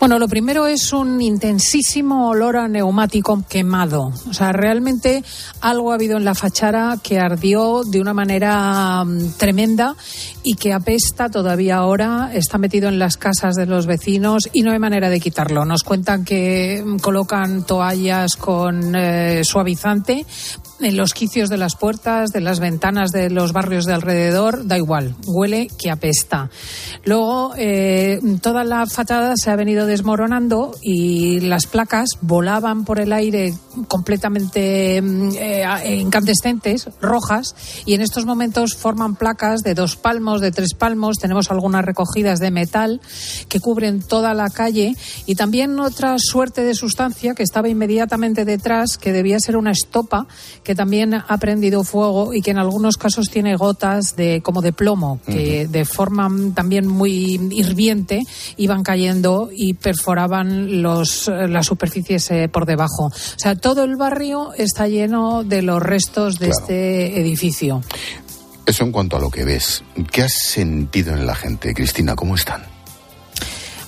Bueno, 0.00 0.18
lo 0.18 0.26
primero 0.26 0.66
es 0.66 0.92
un 0.92 1.22
intensísimo 1.22 2.28
olor 2.28 2.56
a 2.56 2.66
neumático 2.66 3.44
quemado. 3.48 4.12
O 4.28 4.32
sea, 4.34 4.50
realmente 4.50 5.22
algo 5.60 5.92
ha 5.92 5.94
habido 5.94 6.16
en 6.16 6.24
la 6.24 6.34
fachada 6.34 6.98
que 7.00 7.20
ardió 7.20 7.84
de 7.84 8.00
una 8.00 8.12
manera 8.12 9.04
mm, 9.04 9.34
tremenda 9.36 9.94
y 10.42 10.54
que 10.54 10.72
apesta 10.72 11.28
todavía 11.28 11.76
ahora, 11.76 12.30
está 12.34 12.58
metido 12.58 12.88
en 12.88 12.98
las 12.98 13.16
casas 13.16 13.54
de 13.54 13.66
los 13.66 13.86
vecinos 13.86 14.48
y 14.52 14.62
no 14.62 14.72
hay 14.72 14.80
manera 14.80 15.08
de 15.08 15.20
quitarlo. 15.20 15.64
Nos 15.64 15.84
cuentan 15.84 16.24
que 16.24 16.82
mm, 16.84 16.96
colocan 16.96 17.64
toallas 17.64 18.34
con 18.36 18.96
eh, 18.96 19.42
suavizante 19.44 20.26
en 20.84 20.96
los 20.96 21.14
quicios 21.14 21.48
de 21.48 21.56
las 21.56 21.76
puertas, 21.76 22.30
de 22.30 22.40
las 22.40 22.60
ventanas 22.60 23.10
de 23.10 23.30
los 23.30 23.52
barrios 23.52 23.84
de 23.84 23.94
alrededor, 23.94 24.66
da 24.66 24.76
igual, 24.76 25.14
huele 25.26 25.68
que 25.78 25.90
apesta. 25.90 26.50
Luego, 27.04 27.52
eh, 27.56 28.20
toda 28.40 28.64
la 28.64 28.86
fachada 28.86 29.34
se 29.36 29.50
ha 29.50 29.56
venido 29.56 29.86
desmoronando 29.86 30.74
y 30.82 31.40
las 31.40 31.66
placas 31.66 32.10
volaban 32.20 32.84
por 32.84 33.00
el 33.00 33.12
aire 33.12 33.54
completamente 33.88 35.00
mm, 35.00 35.30
eh, 35.36 35.96
incandescentes, 35.98 36.88
rojas, 37.00 37.54
y 37.86 37.94
en 37.94 38.00
estos 38.00 38.26
momentos 38.26 38.74
forman 38.74 39.16
placas 39.16 39.62
de 39.62 39.74
dos 39.74 39.96
palmos, 39.96 40.40
de 40.40 40.52
tres 40.52 40.74
palmos. 40.74 41.18
Tenemos 41.18 41.50
algunas 41.50 41.84
recogidas 41.84 42.38
de 42.38 42.50
metal 42.50 43.00
que 43.48 43.60
cubren 43.60 44.02
toda 44.02 44.34
la 44.34 44.48
calle 44.48 44.94
y 45.26 45.34
también 45.34 45.78
otra 45.78 46.16
suerte 46.18 46.62
de 46.62 46.74
sustancia 46.74 47.34
que 47.34 47.42
estaba 47.42 47.68
inmediatamente 47.68 48.44
detrás, 48.44 48.98
que 48.98 49.12
debía 49.12 49.38
ser 49.40 49.56
una 49.56 49.70
estopa, 49.70 50.26
que 50.64 50.71
también 50.74 51.14
ha 51.14 51.38
prendido 51.38 51.84
fuego 51.84 52.34
y 52.34 52.42
que 52.42 52.50
en 52.50 52.58
algunos 52.58 52.96
casos 52.96 53.28
tiene 53.30 53.56
gotas 53.56 54.16
de 54.16 54.40
como 54.42 54.62
de 54.62 54.72
plomo, 54.72 55.20
que 55.26 55.66
de 55.66 55.84
forma 55.84 56.30
también 56.54 56.86
muy 56.86 57.40
hirviente 57.50 58.20
iban 58.56 58.82
cayendo 58.82 59.50
y 59.52 59.74
perforaban 59.74 60.82
los, 60.82 61.28
las 61.28 61.66
superficies 61.66 62.30
eh, 62.30 62.48
por 62.48 62.66
debajo. 62.66 63.06
O 63.06 63.38
sea, 63.38 63.54
todo 63.56 63.84
el 63.84 63.96
barrio 63.96 64.52
está 64.56 64.88
lleno 64.88 65.44
de 65.44 65.62
los 65.62 65.82
restos 65.82 66.38
de 66.38 66.48
este 66.48 67.20
edificio. 67.20 67.82
Eso 68.66 68.84
en 68.84 68.92
cuanto 68.92 69.16
a 69.16 69.20
lo 69.20 69.30
que 69.30 69.44
ves. 69.44 69.82
¿Qué 70.10 70.22
has 70.22 70.32
sentido 70.32 71.14
en 71.14 71.26
la 71.26 71.34
gente, 71.34 71.74
Cristina? 71.74 72.14
¿Cómo 72.14 72.36
están? 72.36 72.62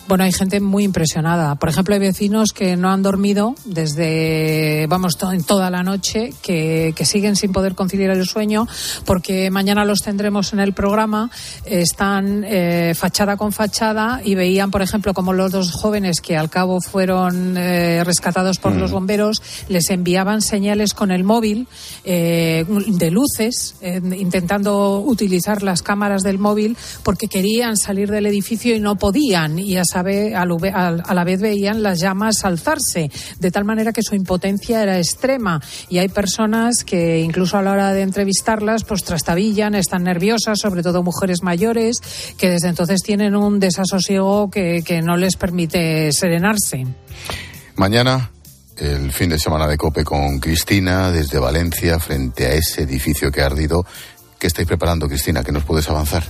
Bueno, 0.06 0.24
hay 0.24 0.32
gente 0.32 0.60
muy 0.60 0.84
impresionada. 0.84 1.54
Por 1.54 1.70
ejemplo, 1.70 1.94
hay 1.94 2.00
vecinos 2.00 2.52
que 2.52 2.76
no 2.76 2.90
han 2.90 3.02
dormido 3.02 3.54
desde, 3.64 4.86
vamos, 4.86 5.16
en 5.32 5.44
toda 5.44 5.70
la 5.70 5.82
noche, 5.82 6.34
que, 6.42 6.92
que, 6.94 7.06
siguen 7.06 7.36
sin 7.36 7.52
poder 7.52 7.74
conciliar 7.74 8.10
el 8.10 8.26
sueño, 8.26 8.68
porque 9.06 9.50
mañana 9.50 9.86
los 9.86 10.00
tendremos 10.00 10.52
en 10.52 10.60
el 10.60 10.74
programa. 10.74 11.30
Están 11.64 12.44
eh, 12.46 12.92
fachada 12.94 13.38
con 13.38 13.52
fachada 13.52 14.20
y 14.22 14.34
veían, 14.34 14.70
por 14.70 14.82
ejemplo, 14.82 15.14
como 15.14 15.32
los 15.32 15.52
dos 15.52 15.72
jóvenes 15.72 16.20
que 16.20 16.36
al 16.36 16.50
cabo 16.50 16.82
fueron 16.82 17.56
eh, 17.56 18.04
rescatados 18.04 18.58
por 18.58 18.74
los 18.74 18.90
bomberos 18.90 19.40
les 19.68 19.88
enviaban 19.88 20.42
señales 20.42 20.92
con 20.92 21.12
el 21.12 21.24
móvil 21.24 21.66
eh, 22.04 22.66
de 22.88 23.10
luces, 23.10 23.76
intentando 23.82 25.00
utilizar 25.00 25.62
las 25.62 25.82
cámaras 25.82 26.22
del 26.22 26.38
móvil 26.38 26.76
porque 27.02 27.28
querían 27.28 27.76
salir 27.76 28.10
del 28.10 28.26
edificio 28.26 28.74
y 28.74 28.80
no 28.80 28.96
podían. 28.96 29.58
Y 29.58 29.76
sabe, 29.84 29.93
a 29.94 31.14
la 31.14 31.24
vez 31.24 31.40
veían 31.40 31.82
las 31.82 32.00
llamas 32.00 32.44
alzarse, 32.44 33.10
de 33.38 33.50
tal 33.50 33.64
manera 33.64 33.92
que 33.92 34.02
su 34.02 34.14
impotencia 34.14 34.82
era 34.82 34.98
extrema. 34.98 35.60
Y 35.88 35.98
hay 35.98 36.08
personas 36.08 36.84
que 36.84 37.20
incluso 37.20 37.56
a 37.56 37.62
la 37.62 37.72
hora 37.72 37.92
de 37.92 38.02
entrevistarlas, 38.02 38.84
pues 38.84 39.04
trastabillan, 39.04 39.74
están 39.74 40.04
nerviosas, 40.04 40.58
sobre 40.58 40.82
todo 40.82 41.02
mujeres 41.02 41.42
mayores, 41.42 41.98
que 42.38 42.50
desde 42.50 42.68
entonces 42.68 43.00
tienen 43.02 43.36
un 43.36 43.60
desasosiego 43.60 44.50
que, 44.50 44.82
que 44.84 45.02
no 45.02 45.16
les 45.16 45.36
permite 45.36 46.12
serenarse. 46.12 46.86
Mañana 47.76 48.30
el 48.76 49.12
fin 49.12 49.30
de 49.30 49.38
semana 49.38 49.66
de 49.68 49.76
Cope 49.76 50.04
con 50.04 50.40
Cristina 50.40 51.10
desde 51.12 51.38
Valencia 51.38 51.98
frente 52.00 52.46
a 52.46 52.54
ese 52.54 52.82
edificio 52.82 53.30
que 53.30 53.42
ha 53.42 53.46
ardido. 53.46 53.86
¿Qué 54.38 54.48
estáis 54.48 54.66
preparando, 54.66 55.08
Cristina? 55.08 55.44
¿Qué 55.44 55.52
nos 55.52 55.64
puedes 55.64 55.88
avanzar? 55.88 56.24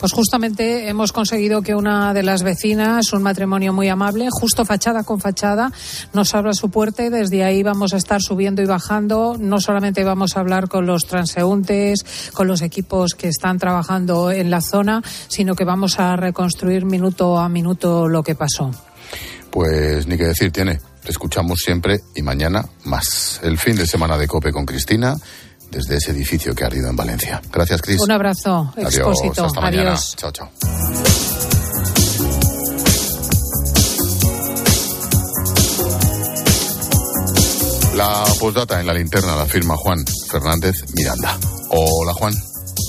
Pues 0.00 0.12
justamente 0.12 0.88
hemos 0.88 1.12
conseguido 1.12 1.62
que 1.62 1.74
una 1.74 2.12
de 2.14 2.22
las 2.22 2.42
vecinas, 2.42 3.12
un 3.12 3.22
matrimonio 3.22 3.72
muy 3.72 3.88
amable, 3.88 4.28
justo 4.30 4.64
fachada 4.64 5.04
con 5.04 5.20
fachada, 5.20 5.72
nos 6.12 6.34
abra 6.34 6.52
su 6.54 6.70
puerta 6.70 7.04
desde 7.10 7.44
ahí 7.44 7.62
vamos 7.62 7.94
a 7.94 7.96
estar 7.96 8.20
subiendo 8.20 8.62
y 8.62 8.66
bajando. 8.66 9.36
No 9.38 9.60
solamente 9.60 10.04
vamos 10.04 10.36
a 10.36 10.40
hablar 10.40 10.68
con 10.68 10.86
los 10.86 11.02
transeúntes, 11.02 12.30
con 12.32 12.46
los 12.46 12.62
equipos 12.62 13.14
que 13.14 13.28
están 13.28 13.58
trabajando 13.58 14.30
en 14.30 14.50
la 14.50 14.60
zona, 14.60 15.02
sino 15.28 15.54
que 15.54 15.64
vamos 15.64 15.98
a 15.98 16.16
reconstruir 16.16 16.84
minuto 16.84 17.38
a 17.38 17.48
minuto 17.48 18.08
lo 18.08 18.22
que 18.22 18.34
pasó. 18.34 18.70
Pues 19.50 20.06
ni 20.06 20.16
que 20.16 20.24
decir 20.24 20.50
tiene. 20.50 20.80
Te 21.02 21.10
escuchamos 21.10 21.60
siempre 21.60 22.00
y 22.14 22.22
mañana 22.22 22.64
más. 22.84 23.40
El 23.42 23.58
fin 23.58 23.76
de 23.76 23.86
semana 23.86 24.16
de 24.16 24.26
Cope 24.26 24.52
con 24.52 24.64
Cristina 24.64 25.14
desde 25.70 25.96
ese 25.96 26.12
edificio 26.12 26.54
que 26.54 26.64
ha 26.64 26.66
ardido 26.66 26.88
en 26.88 26.96
Valencia. 26.96 27.40
Gracias, 27.52 27.82
Cris. 27.82 28.00
Un 28.00 28.10
abrazo, 28.10 28.72
expósito. 28.76 29.44
Hasta 29.44 29.60
mañana. 29.60 29.96
Chao, 30.16 30.30
chao. 30.30 30.50
La 37.96 38.24
postdata 38.40 38.80
en 38.80 38.88
la 38.88 38.92
linterna 38.92 39.36
la 39.36 39.46
firma 39.46 39.76
Juan 39.76 40.04
Fernández 40.28 40.74
Miranda. 40.94 41.38
Hola, 41.70 42.12
Juan. 42.12 42.34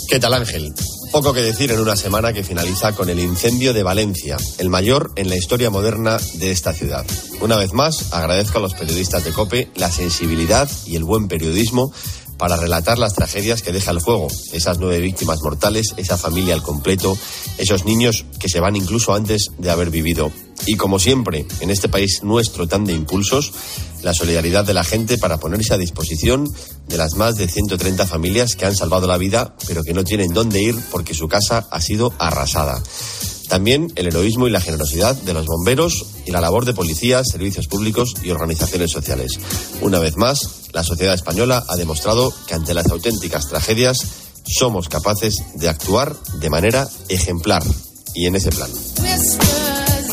¿Qué 0.09 0.19
tal, 0.19 0.33
Ángel? 0.33 0.73
Poco 1.11 1.31
que 1.31 1.41
decir 1.41 1.71
en 1.71 1.79
una 1.79 1.95
semana 1.95 2.33
que 2.33 2.43
finaliza 2.43 2.93
con 2.93 3.09
el 3.09 3.19
incendio 3.19 3.71
de 3.73 3.83
Valencia, 3.83 4.35
el 4.57 4.69
mayor 4.69 5.11
en 5.15 5.29
la 5.29 5.37
historia 5.37 5.69
moderna 5.69 6.17
de 6.33 6.51
esta 6.51 6.73
ciudad. 6.73 7.05
Una 7.39 7.55
vez 7.55 7.71
más, 7.71 8.13
agradezco 8.13 8.57
a 8.57 8.61
los 8.61 8.73
periodistas 8.73 9.23
de 9.23 9.31
COPE 9.31 9.69
la 9.75 9.91
sensibilidad 9.91 10.69
y 10.85 10.95
el 10.95 11.03
buen 11.03 11.27
periodismo 11.27 11.93
para 12.37 12.57
relatar 12.57 12.97
las 12.97 13.13
tragedias 13.13 13.61
que 13.61 13.71
deja 13.71 13.91
el 13.91 14.01
fuego, 14.01 14.27
esas 14.51 14.79
nueve 14.79 14.99
víctimas 14.99 15.41
mortales, 15.41 15.93
esa 15.97 16.17
familia 16.17 16.53
al 16.53 16.63
completo, 16.63 17.17
esos 17.57 17.85
niños 17.85 18.25
que 18.39 18.49
se 18.49 18.59
van 18.59 18.75
incluso 18.75 19.13
antes 19.13 19.51
de 19.57 19.71
haber 19.71 19.89
vivido. 19.89 20.31
Y 20.65 20.75
como 20.77 20.99
siempre, 20.99 21.45
en 21.59 21.69
este 21.69 21.89
país 21.89 22.21
nuestro 22.23 22.67
tan 22.67 22.85
de 22.85 22.93
impulsos, 22.93 23.51
la 24.01 24.13
solidaridad 24.13 24.65
de 24.65 24.73
la 24.73 24.83
gente 24.83 25.17
para 25.17 25.37
ponerse 25.37 25.73
a 25.73 25.77
disposición 25.77 26.51
de 26.87 26.97
las 26.97 27.15
más 27.15 27.35
de 27.35 27.47
130 27.47 28.05
familias 28.05 28.55
que 28.55 28.65
han 28.65 28.75
salvado 28.75 29.07
la 29.07 29.17
vida, 29.17 29.55
pero 29.67 29.83
que 29.83 29.93
no 29.93 30.03
tienen 30.03 30.33
dónde 30.33 30.61
ir 30.61 30.75
porque 30.91 31.13
su 31.13 31.27
casa 31.27 31.67
ha 31.69 31.81
sido 31.81 32.13
arrasada. 32.19 32.81
También 33.47 33.91
el 33.95 34.07
heroísmo 34.07 34.47
y 34.47 34.51
la 34.51 34.61
generosidad 34.61 35.15
de 35.15 35.33
los 35.33 35.45
bomberos 35.45 36.05
y 36.25 36.31
la 36.31 36.41
labor 36.41 36.65
de 36.65 36.73
policías, 36.73 37.27
servicios 37.31 37.67
públicos 37.67 38.15
y 38.23 38.31
organizaciones 38.31 38.91
sociales. 38.91 39.33
Una 39.81 39.99
vez 39.99 40.17
más, 40.17 40.69
la 40.73 40.83
sociedad 40.83 41.13
española 41.13 41.63
ha 41.67 41.75
demostrado 41.75 42.33
que 42.47 42.55
ante 42.55 42.73
las 42.73 42.87
auténticas 42.87 43.47
tragedias 43.47 43.97
somos 44.45 44.89
capaces 44.89 45.43
de 45.55 45.69
actuar 45.69 46.15
de 46.39 46.49
manera 46.49 46.87
ejemplar 47.09 47.63
y 48.13 48.25
en 48.25 48.35
ese 48.35 48.49
plan. 48.49 48.69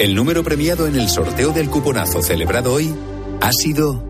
El 0.00 0.14
número 0.14 0.42
premiado 0.42 0.86
en 0.86 0.96
el 0.96 1.10
sorteo 1.10 1.52
del 1.52 1.68
cuponazo 1.68 2.22
celebrado 2.22 2.72
hoy 2.72 2.90
ha 3.42 3.52
sido 3.52 4.02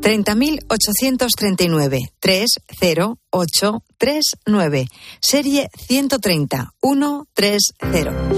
30.839 0.00 2.12
30839. 2.20 4.86
Serie 5.20 5.68
130 5.76 6.74
130. 6.80 8.28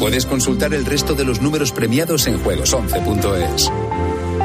Puedes 0.00 0.26
consultar 0.26 0.74
el 0.74 0.84
resto 0.84 1.14
de 1.14 1.24
los 1.24 1.40
números 1.40 1.70
premiados 1.70 2.26
en 2.26 2.42
juegos11.es. 2.42 3.70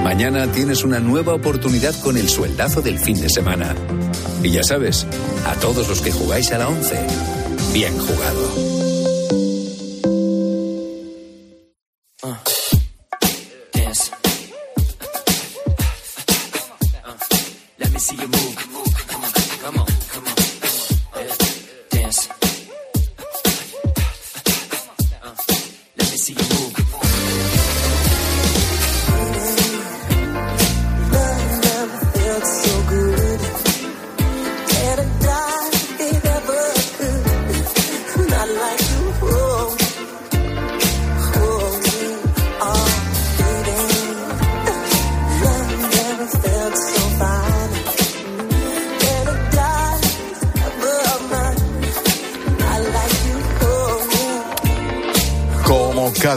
Mañana 0.04 0.52
tienes 0.52 0.84
una 0.84 1.00
nueva 1.00 1.34
oportunidad 1.34 2.00
con 2.02 2.18
el 2.18 2.30
sueldazo 2.30 2.84
del 2.84 3.00
fin 3.00 3.20
de 3.20 3.32
semana. 3.32 3.76
Y 4.44 4.52
ya 4.52 4.62
sabes, 4.62 5.08
a 5.48 5.56
todos 5.56 5.90
los 5.90 6.04
que 6.04 6.12
jugáis 6.12 6.52
a 6.52 6.60
la 6.60 6.68
11, 6.68 7.08
bien 7.74 7.98
jugado. 7.98 8.91
Uh. 12.24 12.36
Dance. 13.72 14.12
Uh, 17.04 17.18
let 17.80 17.92
me 17.92 17.98
see 18.00 18.16
your 18.16 18.28
move. 18.28 18.41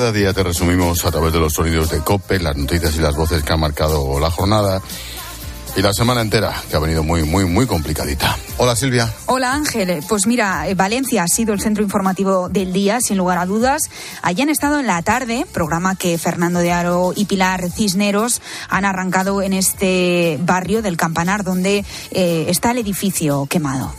Cada 0.05 0.19
día 0.19 0.35
te 0.35 0.43
resumimos 0.43 1.03
a 1.07 1.11
través 1.11 1.33
de 1.33 1.39
los 1.39 1.55
sonidos 1.55 1.89
de 1.89 2.01
COPE, 2.01 2.39
las 2.39 2.55
noticias 2.55 2.95
y 2.95 2.99
las 2.99 3.17
voces 3.17 3.43
que 3.43 3.55
han 3.55 3.61
marcado 3.61 4.21
la 4.21 4.31
jornada 4.31 4.83
y 5.75 5.81
la 5.81 5.95
semana 5.95 6.21
entera, 6.21 6.53
que 6.69 6.77
ha 6.77 6.79
venido 6.79 7.03
muy, 7.03 7.23
muy, 7.23 7.47
muy 7.47 7.67
complicadita. 7.67 8.37
Hola 8.59 8.77
Silvia. 8.77 9.11
Hola 9.25 9.55
Ángel. 9.55 10.05
Pues 10.07 10.27
mira, 10.27 10.69
eh, 10.69 10.75
Valencia 10.75 11.23
ha 11.23 11.27
sido 11.29 11.55
el 11.55 11.63
centro 11.63 11.83
informativo 11.83 12.51
del 12.51 12.75
día, 12.75 13.01
sin 13.01 13.17
lugar 13.17 13.39
a 13.39 13.47
dudas. 13.47 13.89
Allí 14.21 14.43
han 14.43 14.51
estado 14.51 14.79
en 14.79 14.87
la 14.87 15.01
tarde, 15.01 15.47
programa 15.51 15.95
que 15.95 16.19
Fernando 16.19 16.59
de 16.59 16.71
Aro 16.71 17.15
y 17.17 17.25
Pilar 17.25 17.71
Cisneros 17.71 18.43
han 18.69 18.85
arrancado 18.85 19.41
en 19.41 19.55
este 19.55 20.39
barrio 20.43 20.83
del 20.83 20.99
Campanar, 20.99 21.45
donde 21.45 21.83
eh, 22.11 22.45
está 22.49 22.73
el 22.73 22.77
edificio 22.77 23.47
quemado. 23.47 23.95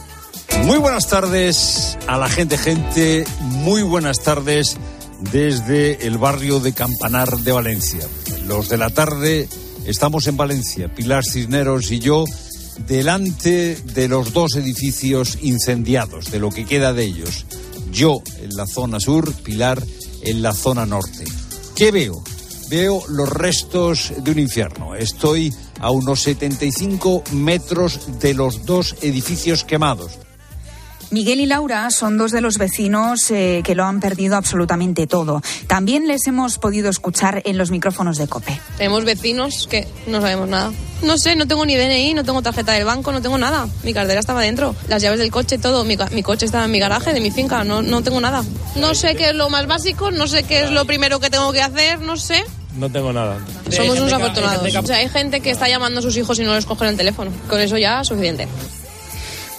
Muy 0.65 0.77
buenas 0.77 1.07
tardes 1.07 1.97
a 2.05 2.19
la 2.19 2.29
gente, 2.29 2.59
gente. 2.59 3.25
Muy 3.39 3.81
buenas 3.81 4.19
tardes 4.19 4.77
desde 5.19 6.07
el 6.07 6.17
barrio 6.17 6.59
de 6.59 6.73
Campanar 6.73 7.37
de 7.37 7.51
Valencia. 7.51 8.07
Los 8.45 8.69
de 8.69 8.77
la 8.77 8.89
tarde 8.89 9.47
estamos 9.85 10.27
en 10.27 10.37
Valencia, 10.37 10.93
Pilar 10.93 11.25
Cisneros 11.25 11.91
y 11.91 11.99
yo, 11.99 12.25
delante 12.87 13.75
de 13.75 14.07
los 14.07 14.33
dos 14.33 14.55
edificios 14.55 15.37
incendiados, 15.41 16.31
de 16.31 16.39
lo 16.39 16.49
que 16.49 16.65
queda 16.65 16.93
de 16.93 17.05
ellos. 17.05 17.45
Yo 17.91 18.21
en 18.41 18.49
la 18.55 18.67
zona 18.67 18.99
sur, 18.99 19.33
Pilar 19.33 19.81
en 20.21 20.41
la 20.41 20.53
zona 20.53 20.85
norte. 20.85 21.23
¿Qué 21.75 21.91
veo? 21.91 22.23
Veo 22.69 23.03
los 23.07 23.29
restos 23.29 24.13
de 24.17 24.31
un 24.31 24.39
infierno. 24.39 24.95
Estoy 24.95 25.53
a 25.79 25.91
unos 25.91 26.21
75 26.21 27.23
metros 27.33 28.19
de 28.19 28.33
los 28.33 28.65
dos 28.65 28.95
edificios 29.01 29.63
quemados. 29.63 30.24
Miguel 31.11 31.39
y 31.39 31.45
Laura 31.45 31.89
son 31.91 32.17
dos 32.17 32.31
de 32.31 32.41
los 32.41 32.57
vecinos 32.57 33.29
eh, 33.31 33.61
que 33.63 33.75
lo 33.75 33.85
han 33.85 33.99
perdido 33.99 34.35
absolutamente 34.35 35.07
todo. 35.07 35.41
También 35.67 36.07
les 36.07 36.27
hemos 36.27 36.57
podido 36.57 36.89
escuchar 36.89 37.41
en 37.45 37.57
los 37.57 37.71
micrófonos 37.71 38.17
de 38.17 38.27
COPE. 38.27 38.59
Tenemos 38.77 39.05
vecinos 39.05 39.67
que 39.69 39.87
no 40.07 40.21
sabemos 40.21 40.49
nada. 40.49 40.71
No 41.03 41.17
sé, 41.17 41.35
no 41.35 41.47
tengo 41.47 41.65
ni 41.65 41.75
DNI, 41.75 42.13
no 42.13 42.23
tengo 42.23 42.41
tarjeta 42.41 42.73
del 42.73 42.85
banco, 42.85 43.11
no 43.11 43.21
tengo 43.21 43.37
nada. 43.37 43.67
Mi 43.83 43.93
cartera 43.93 44.19
estaba 44.19 44.41
dentro, 44.41 44.75
las 44.87 45.01
llaves 45.01 45.19
del 45.19 45.31
coche, 45.31 45.57
todo. 45.57 45.83
Mi, 45.83 45.97
mi 46.11 46.23
coche 46.23 46.45
estaba 46.45 46.65
en 46.65 46.71
mi 46.71 46.79
garaje 46.79 47.13
de 47.13 47.21
mi 47.21 47.31
finca, 47.31 47.63
no, 47.63 47.81
no 47.81 48.01
tengo 48.01 48.19
nada. 48.21 48.43
No 48.75 48.95
sé 48.95 49.15
qué 49.15 49.29
es 49.29 49.35
lo 49.35 49.49
más 49.49 49.67
básico, 49.67 50.11
no 50.11 50.27
sé 50.27 50.43
qué 50.43 50.63
es 50.63 50.71
lo 50.71 50.85
primero 50.85 51.19
que 51.19 51.29
tengo 51.29 51.51
que 51.53 51.61
hacer, 51.61 51.99
no 52.01 52.17
sé. 52.17 52.43
No 52.77 52.89
tengo 52.89 53.13
nada. 53.13 53.37
Somos 53.69 53.99
unos 53.99 54.11
afortunados. 54.11 54.75
O 54.75 54.85
sea, 54.85 54.97
hay 54.97 55.09
gente 55.09 55.39
que 55.39 55.51
está 55.51 55.69
llamando 55.69 55.99
a 55.99 56.01
sus 56.01 56.17
hijos 56.17 56.39
y 56.39 56.43
no 56.43 56.55
les 56.55 56.65
cogen 56.65 56.89
el 56.89 56.97
teléfono. 56.97 57.31
Con 57.49 57.61
eso 57.61 57.77
ya 57.77 58.01
es 58.01 58.07
suficiente. 58.07 58.47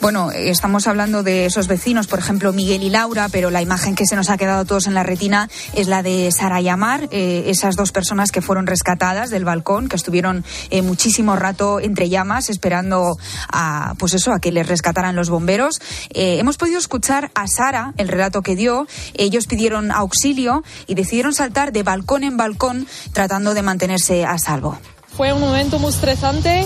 Bueno, 0.06 0.30
estamos 0.30 0.86
hablando 0.86 1.24
de 1.24 1.46
esos 1.46 1.66
vecinos, 1.66 2.06
por 2.06 2.20
ejemplo, 2.20 2.52
Miguel 2.52 2.84
y 2.84 2.90
Laura, 2.90 3.28
pero 3.28 3.50
la 3.50 3.60
imagen 3.60 3.96
que 3.96 4.06
se 4.06 4.14
nos 4.14 4.30
ha 4.30 4.36
quedado 4.36 4.64
todos 4.64 4.86
en 4.86 4.94
la 4.94 5.02
retina 5.02 5.50
es 5.72 5.88
la 5.88 6.04
de 6.04 6.30
Sara 6.30 6.60
y 6.60 6.68
Amar, 6.68 7.08
eh, 7.10 7.42
esas 7.48 7.74
dos 7.74 7.90
personas 7.90 8.30
que 8.30 8.40
fueron 8.40 8.68
rescatadas 8.68 9.30
del 9.30 9.44
balcón, 9.44 9.88
que 9.88 9.96
estuvieron 9.96 10.44
eh, 10.70 10.82
muchísimo 10.82 11.34
rato 11.34 11.80
entre 11.80 12.08
llamas 12.08 12.50
esperando 12.50 13.16
a, 13.48 13.94
pues 13.98 14.14
eso, 14.14 14.32
a 14.32 14.38
que 14.38 14.52
les 14.52 14.68
rescataran 14.68 15.16
los 15.16 15.28
bomberos. 15.28 15.80
Eh, 16.10 16.38
hemos 16.38 16.56
podido 16.56 16.78
escuchar 16.78 17.32
a 17.34 17.48
Sara 17.48 17.92
el 17.96 18.06
relato 18.06 18.42
que 18.42 18.54
dio. 18.54 18.86
Ellos 19.14 19.48
pidieron 19.48 19.90
auxilio 19.90 20.62
y 20.86 20.94
decidieron 20.94 21.34
saltar 21.34 21.72
de 21.72 21.82
balcón 21.82 22.22
en 22.22 22.36
balcón 22.36 22.86
tratando 23.12 23.54
de 23.54 23.62
mantenerse 23.62 24.24
a 24.24 24.38
salvo. 24.38 24.78
Fue 25.16 25.32
un 25.32 25.40
momento 25.40 25.80
muy 25.80 25.90
estresante 25.90 26.64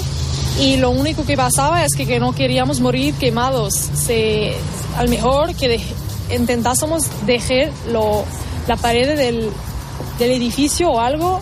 y 0.61 0.77
lo 0.77 0.91
único 0.91 1.25
que 1.25 1.39
pasaba 1.39 1.85
es 1.87 1.95
que, 1.95 2.21
no 2.21 2.35
queríamos 2.35 2.81
morir 2.81 3.15
quemados. 3.15 3.73
Se, 3.75 4.53
al 4.97 5.09
mejor 5.09 5.55
que 5.55 5.81
intentásemos 6.31 7.05
dejar 7.25 7.73
lo, 7.89 8.25
la 8.69 8.77
pared 8.77 9.17
del, 9.17 9.51
del, 10.19 10.31
edificio 10.31 10.91
o 10.91 11.01
algo, 11.01 11.41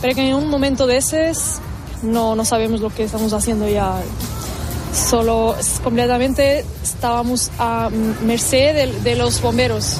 pero 0.00 0.14
que 0.14 0.28
en 0.28 0.34
un 0.34 0.48
momento 0.48 0.86
de 0.86 0.96
ese 0.96 1.32
no, 2.02 2.34
no 2.34 2.44
sabemos 2.46 2.80
lo 2.80 2.88
que 2.88 3.04
estamos 3.04 3.34
haciendo 3.34 3.68
ya. 3.68 4.00
Solo 4.94 5.54
completamente 5.84 6.64
estábamos 6.82 7.50
a 7.58 7.90
merced 8.22 8.74
de, 8.74 9.00
de 9.02 9.14
los 9.14 9.42
bomberos. 9.42 9.98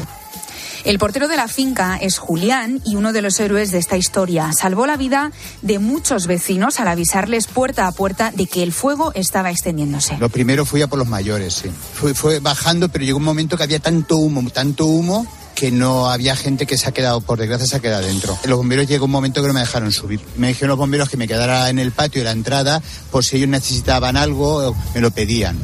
El 0.88 0.98
portero 0.98 1.28
de 1.28 1.36
la 1.36 1.48
finca 1.48 1.98
es 2.00 2.16
Julián 2.16 2.80
y 2.82 2.96
uno 2.96 3.12
de 3.12 3.20
los 3.20 3.38
héroes 3.40 3.70
de 3.70 3.76
esta 3.76 3.98
historia. 3.98 4.54
Salvó 4.54 4.86
la 4.86 4.96
vida 4.96 5.32
de 5.60 5.78
muchos 5.78 6.26
vecinos 6.26 6.80
al 6.80 6.88
avisarles 6.88 7.46
puerta 7.46 7.86
a 7.86 7.92
puerta 7.92 8.32
de 8.34 8.46
que 8.46 8.62
el 8.62 8.72
fuego 8.72 9.12
estaba 9.14 9.50
extendiéndose. 9.50 10.16
Lo 10.16 10.30
primero 10.30 10.64
fui 10.64 10.80
a 10.80 10.86
por 10.86 10.98
los 10.98 11.06
mayores, 11.06 11.52
sí. 11.52 11.70
Fue, 12.14 12.38
bajando, 12.40 12.88
pero 12.88 13.04
llegó 13.04 13.18
un 13.18 13.24
momento 13.24 13.58
que 13.58 13.64
había 13.64 13.80
tanto 13.80 14.16
humo, 14.16 14.48
tanto 14.48 14.86
humo 14.86 15.26
que 15.54 15.70
no 15.70 16.08
había 16.08 16.34
gente 16.36 16.64
que 16.64 16.78
se 16.78 16.88
ha 16.88 16.92
quedado, 16.92 17.20
por 17.20 17.38
desgracia, 17.38 17.66
se 17.66 17.76
ha 17.76 17.80
quedado 17.80 18.06
dentro. 18.06 18.38
Los 18.46 18.56
bomberos 18.56 18.88
llegó 18.88 19.04
un 19.04 19.10
momento 19.10 19.42
que 19.42 19.48
no 19.48 19.52
me 19.52 19.60
dejaron 19.60 19.92
subir. 19.92 20.22
Me 20.38 20.48
dijeron 20.48 20.70
los 20.70 20.78
bomberos 20.78 21.10
que 21.10 21.18
me 21.18 21.28
quedara 21.28 21.68
en 21.68 21.78
el 21.78 21.92
patio 21.92 22.22
de 22.22 22.24
la 22.24 22.30
entrada 22.30 22.80
por 23.10 23.26
si 23.26 23.36
ellos 23.36 23.50
necesitaban 23.50 24.16
algo, 24.16 24.74
me 24.94 25.02
lo 25.02 25.10
pedían. 25.10 25.58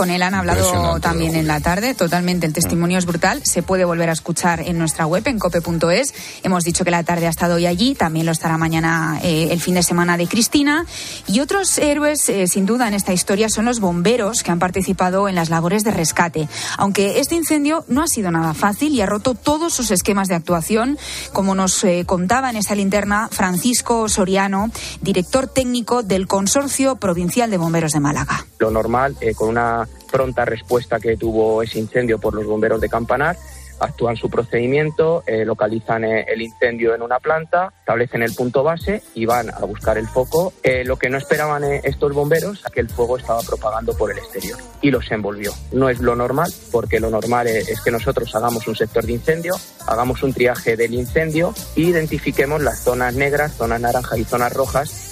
Con 0.00 0.08
él 0.08 0.22
han 0.22 0.32
hablado 0.32 0.98
también 0.98 1.36
en 1.36 1.46
la 1.46 1.60
tarde. 1.60 1.92
Totalmente, 1.92 2.46
el 2.46 2.54
testimonio 2.54 2.96
es 2.96 3.04
brutal. 3.04 3.42
Se 3.44 3.62
puede 3.62 3.84
volver 3.84 4.08
a 4.08 4.14
escuchar 4.14 4.62
en 4.62 4.78
nuestra 4.78 5.04
web, 5.04 5.22
en 5.26 5.38
cope.es. 5.38 6.14
Hemos 6.42 6.64
dicho 6.64 6.86
que 6.86 6.90
la 6.90 7.02
tarde 7.02 7.26
ha 7.26 7.28
estado 7.28 7.56
hoy 7.56 7.66
allí. 7.66 7.94
También 7.94 8.24
lo 8.24 8.32
estará 8.32 8.56
mañana 8.56 9.20
eh, 9.22 9.48
el 9.50 9.60
fin 9.60 9.74
de 9.74 9.82
semana 9.82 10.16
de 10.16 10.26
Cristina. 10.26 10.86
Y 11.26 11.40
otros 11.40 11.76
héroes, 11.76 12.26
eh, 12.30 12.46
sin 12.46 12.64
duda, 12.64 12.88
en 12.88 12.94
esta 12.94 13.12
historia 13.12 13.50
son 13.50 13.66
los 13.66 13.78
bomberos 13.78 14.42
que 14.42 14.50
han 14.50 14.58
participado 14.58 15.28
en 15.28 15.34
las 15.34 15.50
labores 15.50 15.84
de 15.84 15.90
rescate. 15.90 16.48
Aunque 16.78 17.20
este 17.20 17.34
incendio 17.34 17.84
no 17.86 18.02
ha 18.02 18.06
sido 18.06 18.30
nada 18.30 18.54
fácil 18.54 18.94
y 18.94 19.02
ha 19.02 19.06
roto 19.06 19.34
todos 19.34 19.74
sus 19.74 19.90
esquemas 19.90 20.28
de 20.28 20.34
actuación, 20.34 20.96
como 21.34 21.54
nos 21.54 21.84
eh, 21.84 22.04
contaba 22.06 22.48
en 22.48 22.56
esta 22.56 22.74
linterna 22.74 23.28
Francisco 23.30 24.08
Soriano, 24.08 24.70
director 25.02 25.46
técnico 25.46 26.02
del 26.02 26.26
Consorcio 26.26 26.96
Provincial 26.96 27.50
de 27.50 27.58
Bomberos 27.58 27.92
de 27.92 28.00
Málaga. 28.00 28.46
Lo 28.58 28.70
normal, 28.70 29.18
con 29.36 29.50
una 29.50 29.86
pronta 30.10 30.44
respuesta 30.44 30.98
que 30.98 31.16
tuvo 31.16 31.62
ese 31.62 31.78
incendio 31.78 32.18
por 32.18 32.34
los 32.34 32.46
bomberos 32.46 32.80
de 32.80 32.88
Campanar. 32.88 33.36
Actúan 33.78 34.14
su 34.14 34.28
procedimiento, 34.28 35.24
eh, 35.26 35.42
localizan 35.46 36.04
eh, 36.04 36.26
el 36.28 36.42
incendio 36.42 36.94
en 36.94 37.00
una 37.00 37.18
planta, 37.18 37.72
establecen 37.78 38.22
el 38.22 38.34
punto 38.34 38.62
base 38.62 39.02
y 39.14 39.24
van 39.24 39.48
a 39.48 39.60
buscar 39.60 39.96
el 39.96 40.06
foco. 40.06 40.52
Eh, 40.62 40.84
lo 40.84 40.98
que 40.98 41.08
no 41.08 41.16
esperaban 41.16 41.64
estos 41.64 42.12
bomberos 42.12 42.62
es 42.62 42.72
que 42.72 42.80
el 42.80 42.90
fuego 42.90 43.16
estaba 43.16 43.40
propagando 43.40 43.96
por 43.96 44.12
el 44.12 44.18
exterior 44.18 44.58
y 44.82 44.90
los 44.90 45.10
envolvió. 45.10 45.54
No 45.72 45.88
es 45.88 46.00
lo 46.00 46.14
normal, 46.14 46.52
porque 46.70 47.00
lo 47.00 47.08
normal 47.08 47.46
es 47.46 47.80
que 47.80 47.90
nosotros 47.90 48.34
hagamos 48.34 48.68
un 48.68 48.76
sector 48.76 49.06
de 49.06 49.12
incendio, 49.12 49.54
hagamos 49.86 50.22
un 50.22 50.34
triaje 50.34 50.76
del 50.76 50.92
incendio 50.92 51.54
e 51.74 51.80
identifiquemos 51.80 52.60
las 52.60 52.80
zonas 52.80 53.14
negras, 53.14 53.56
zonas 53.56 53.80
naranjas 53.80 54.18
y 54.18 54.24
zonas 54.24 54.52
rojas. 54.52 55.10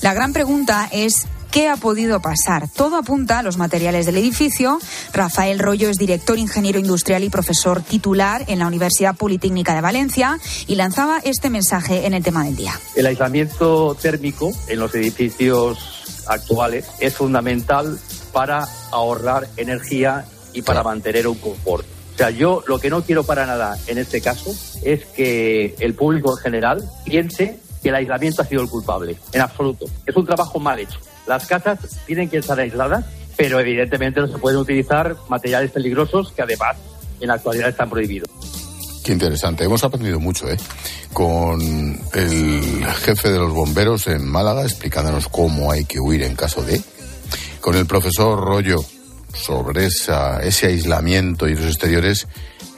La 0.00 0.14
gran 0.14 0.32
pregunta 0.32 0.88
es 0.90 1.26
¿Qué 1.54 1.68
ha 1.68 1.76
podido 1.76 2.20
pasar? 2.20 2.68
Todo 2.68 2.96
apunta 2.96 3.38
a 3.38 3.44
los 3.44 3.58
materiales 3.58 4.06
del 4.06 4.16
edificio. 4.16 4.80
Rafael 5.12 5.60
Rollo 5.60 5.88
es 5.88 5.98
director 5.98 6.36
ingeniero 6.36 6.80
industrial 6.80 7.22
y 7.22 7.30
profesor 7.30 7.80
titular 7.80 8.42
en 8.48 8.58
la 8.58 8.66
Universidad 8.66 9.14
Politécnica 9.14 9.72
de 9.72 9.80
Valencia 9.80 10.40
y 10.66 10.74
lanzaba 10.74 11.20
este 11.22 11.50
mensaje 11.50 12.06
en 12.06 12.14
el 12.14 12.24
tema 12.24 12.42
del 12.42 12.56
día. 12.56 12.72
El 12.96 13.06
aislamiento 13.06 13.94
térmico 13.94 14.50
en 14.66 14.80
los 14.80 14.92
edificios 14.96 16.24
actuales 16.26 16.86
es 16.98 17.14
fundamental 17.14 18.00
para 18.32 18.66
ahorrar 18.90 19.46
energía 19.56 20.24
y 20.54 20.62
para 20.62 20.82
mantener 20.82 21.28
un 21.28 21.36
confort. 21.36 21.86
O 22.14 22.18
sea, 22.18 22.30
yo 22.30 22.64
lo 22.66 22.80
que 22.80 22.90
no 22.90 23.04
quiero 23.04 23.22
para 23.22 23.46
nada 23.46 23.78
en 23.86 23.98
este 23.98 24.20
caso 24.20 24.52
es 24.82 25.04
que 25.06 25.76
el 25.78 25.94
público 25.94 26.36
en 26.36 26.42
general 26.42 26.90
piense 27.04 27.60
que 27.80 27.90
el 27.90 27.94
aislamiento 27.94 28.42
ha 28.42 28.44
sido 28.44 28.60
el 28.60 28.68
culpable, 28.68 29.16
en 29.32 29.40
absoluto. 29.40 29.86
Es 30.04 30.16
un 30.16 30.26
trabajo 30.26 30.58
mal 30.58 30.80
hecho. 30.80 30.98
Las 31.26 31.46
casas 31.46 31.78
tienen 32.06 32.28
que 32.28 32.38
estar 32.38 32.58
aisladas, 32.58 33.04
pero 33.36 33.58
evidentemente 33.60 34.20
no 34.20 34.26
se 34.28 34.38
pueden 34.38 34.58
utilizar 34.58 35.16
materiales 35.28 35.70
peligrosos 35.70 36.32
que 36.32 36.42
además 36.42 36.76
en 37.20 37.28
la 37.28 37.34
actualidad 37.34 37.68
están 37.70 37.88
prohibidos. 37.90 38.28
Qué 39.02 39.12
interesante. 39.12 39.64
Hemos 39.64 39.84
aprendido 39.84 40.18
mucho, 40.20 40.48
¿eh? 40.48 40.56
Con 41.12 41.60
el 42.14 42.86
jefe 43.02 43.30
de 43.30 43.38
los 43.38 43.52
bomberos 43.52 44.06
en 44.06 44.26
Málaga 44.26 44.62
explicándonos 44.62 45.28
cómo 45.28 45.70
hay 45.70 45.84
que 45.84 46.00
huir 46.00 46.22
en 46.22 46.34
caso 46.34 46.62
de. 46.62 46.80
Con 47.60 47.76
el 47.76 47.86
profesor 47.86 48.38
Rollo 48.42 48.84
sobre 49.34 49.86
esa, 49.86 50.42
ese 50.42 50.68
aislamiento 50.68 51.46
y 51.48 51.54
los 51.54 51.66
exteriores. 51.66 52.26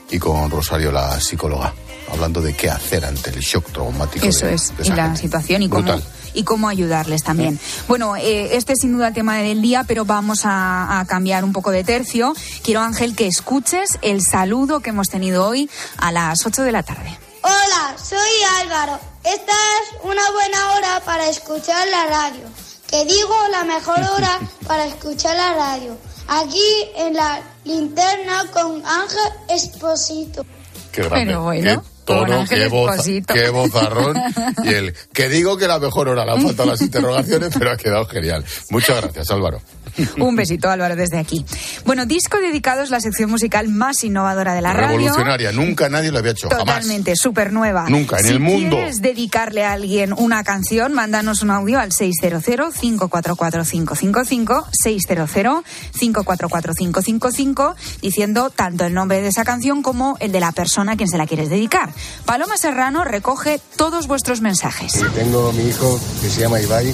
Y 0.09 0.19
con 0.19 0.49
Rosario, 0.49 0.91
la 0.91 1.19
psicóloga, 1.19 1.73
hablando 2.11 2.41
de 2.41 2.53
qué 2.53 2.69
hacer 2.69 3.03
ante 3.05 3.29
el 3.29 3.39
shock 3.39 3.71
traumático. 3.71 4.25
Eso 4.25 4.45
de- 4.47 4.53
es, 4.53 4.77
de 4.77 4.85
y 4.85 4.89
la 4.89 5.03
gente. 5.05 5.19
situación 5.21 5.61
y 5.63 5.69
cómo, 5.69 5.81
Brutal. 5.83 6.03
Y 6.37 6.43
cómo 6.43 6.69
ayudarles 6.69 7.23
también. 7.23 7.59
Bueno, 7.87 8.15
eh, 8.15 8.55
este 8.55 8.73
es 8.73 8.79
sin 8.79 8.93
duda 8.93 9.07
el 9.09 9.13
tema 9.13 9.37
del 9.37 9.61
día, 9.61 9.83
pero 9.87 10.05
vamos 10.05 10.45
a, 10.45 10.99
a 10.99 11.05
cambiar 11.05 11.43
un 11.43 11.51
poco 11.51 11.71
de 11.71 11.83
tercio. 11.83 12.35
Quiero, 12.63 12.81
Ángel, 12.81 13.15
que 13.15 13.27
escuches 13.27 13.97
el 14.03 14.21
saludo 14.21 14.79
que 14.79 14.91
hemos 14.91 15.09
tenido 15.09 15.47
hoy 15.47 15.69
a 15.97 16.11
las 16.11 16.45
8 16.45 16.61
de 16.61 16.71
la 16.71 16.83
tarde. 16.83 17.17
Hola, 17.41 17.95
soy 17.97 18.17
Álvaro. 18.61 18.99
Esta 19.23 19.51
es 19.51 20.03
una 20.03 20.31
buena 20.31 20.73
hora 20.73 21.01
para 21.05 21.27
escuchar 21.27 21.87
la 21.87 22.05
radio. 22.05 22.43
Que 22.87 23.03
digo 23.05 23.35
la 23.51 23.63
mejor 23.63 23.99
hora 23.99 24.39
para 24.67 24.85
escuchar 24.85 25.35
la 25.35 25.53
radio. 25.53 25.97
Aquí 26.27 26.69
en 26.97 27.13
la 27.13 27.41
linterna 27.63 28.45
con 28.51 28.85
Ángel 28.85 29.33
Esposito. 29.49 30.45
Qué 30.91 31.01
grande. 31.01 31.25
Pero 31.25 31.43
bueno, 31.43 31.81
qué 31.81 31.96
tono, 32.07 32.45
qué, 32.49 32.67
voz, 32.67 33.05
qué 33.27 33.49
vozarrón. 33.49 34.17
y 34.63 34.69
el 34.69 34.93
que 35.13 35.29
digo 35.29 35.57
que 35.57 35.67
la 35.67 35.77
mejor 35.77 36.07
hora, 36.07 36.25
le 36.25 36.31
han 36.31 36.41
faltado 36.41 36.69
las 36.69 36.81
interrogaciones, 36.87 37.53
pero 37.57 37.71
ha 37.71 37.77
quedado 37.77 38.05
genial. 38.05 38.43
Muchas 38.69 39.01
gracias, 39.01 39.29
Álvaro. 39.29 39.61
Un 40.17 40.35
besito, 40.35 40.69
Álvaro, 40.69 40.95
desde 40.95 41.17
aquí. 41.17 41.45
Bueno, 41.85 42.05
disco 42.05 42.37
dedicado 42.39 42.83
es 42.83 42.89
la 42.89 42.99
sección 42.99 43.29
musical 43.29 43.69
más 43.69 44.03
innovadora 44.03 44.53
de 44.53 44.61
la 44.61 44.73
radio. 44.73 44.97
Revolucionaria, 44.97 45.51
nunca 45.51 45.89
nadie 45.89 46.11
lo 46.11 46.19
había 46.19 46.31
hecho, 46.31 46.49
jamás. 46.49 46.65
Totalmente, 46.65 47.15
súper 47.15 47.53
nueva. 47.53 47.85
Nunca, 47.89 48.17
en 48.17 48.25
si 48.25 48.31
el 48.31 48.39
mundo. 48.39 48.77
quieres 48.77 49.01
dedicarle 49.01 49.65
a 49.65 49.73
alguien 49.73 50.13
una 50.13 50.43
canción, 50.43 50.93
mándanos 50.93 51.41
un 51.41 51.51
audio 51.51 51.79
al 51.79 51.91
600-544-555, 51.91 54.65
600-544-555, 54.85 57.75
diciendo 58.01 58.49
tanto 58.49 58.85
el 58.85 58.93
nombre 58.93 59.21
de 59.21 59.29
esa 59.29 59.43
canción 59.43 59.81
como 59.81 60.17
el 60.19 60.31
de 60.31 60.39
la 60.39 60.51
persona 60.51 60.93
a 60.93 60.97
quien 60.97 61.09
se 61.09 61.17
la 61.17 61.25
quieres 61.27 61.49
dedicar. 61.49 61.89
Paloma 62.25 62.57
Serrano 62.57 63.03
recoge 63.03 63.59
todos 63.75 64.07
vuestros 64.07 64.41
mensajes. 64.41 64.95
Y 64.95 65.03
tengo 65.15 65.51
mi 65.53 65.69
hijo 65.69 65.99
que 66.21 66.29
se 66.29 66.41
llama 66.41 66.59
Ibai, 66.61 66.93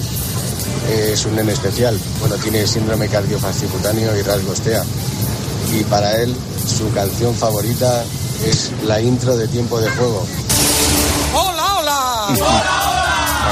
es 0.88 1.24
un 1.24 1.36
nene 1.36 1.52
especial. 1.52 1.98
Bueno, 2.20 2.36
tiene 2.36 2.66
síndrome 2.66 3.08
cardiofascicutáneo 3.08 4.16
y 4.16 4.22
rasgos 4.22 4.60
TEA. 4.60 4.84
Y 5.72 5.84
para 5.84 6.20
él, 6.20 6.34
su 6.66 6.90
canción 6.92 7.34
favorita 7.34 8.04
es 8.46 8.72
la 8.84 9.00
intro 9.00 9.36
de 9.36 9.48
Tiempo 9.48 9.80
de 9.80 9.90
Juego. 9.90 10.26
¡Hola, 11.34 11.78
hola! 11.78 12.26
¡Hola, 12.28 12.36
hola! 12.36 12.93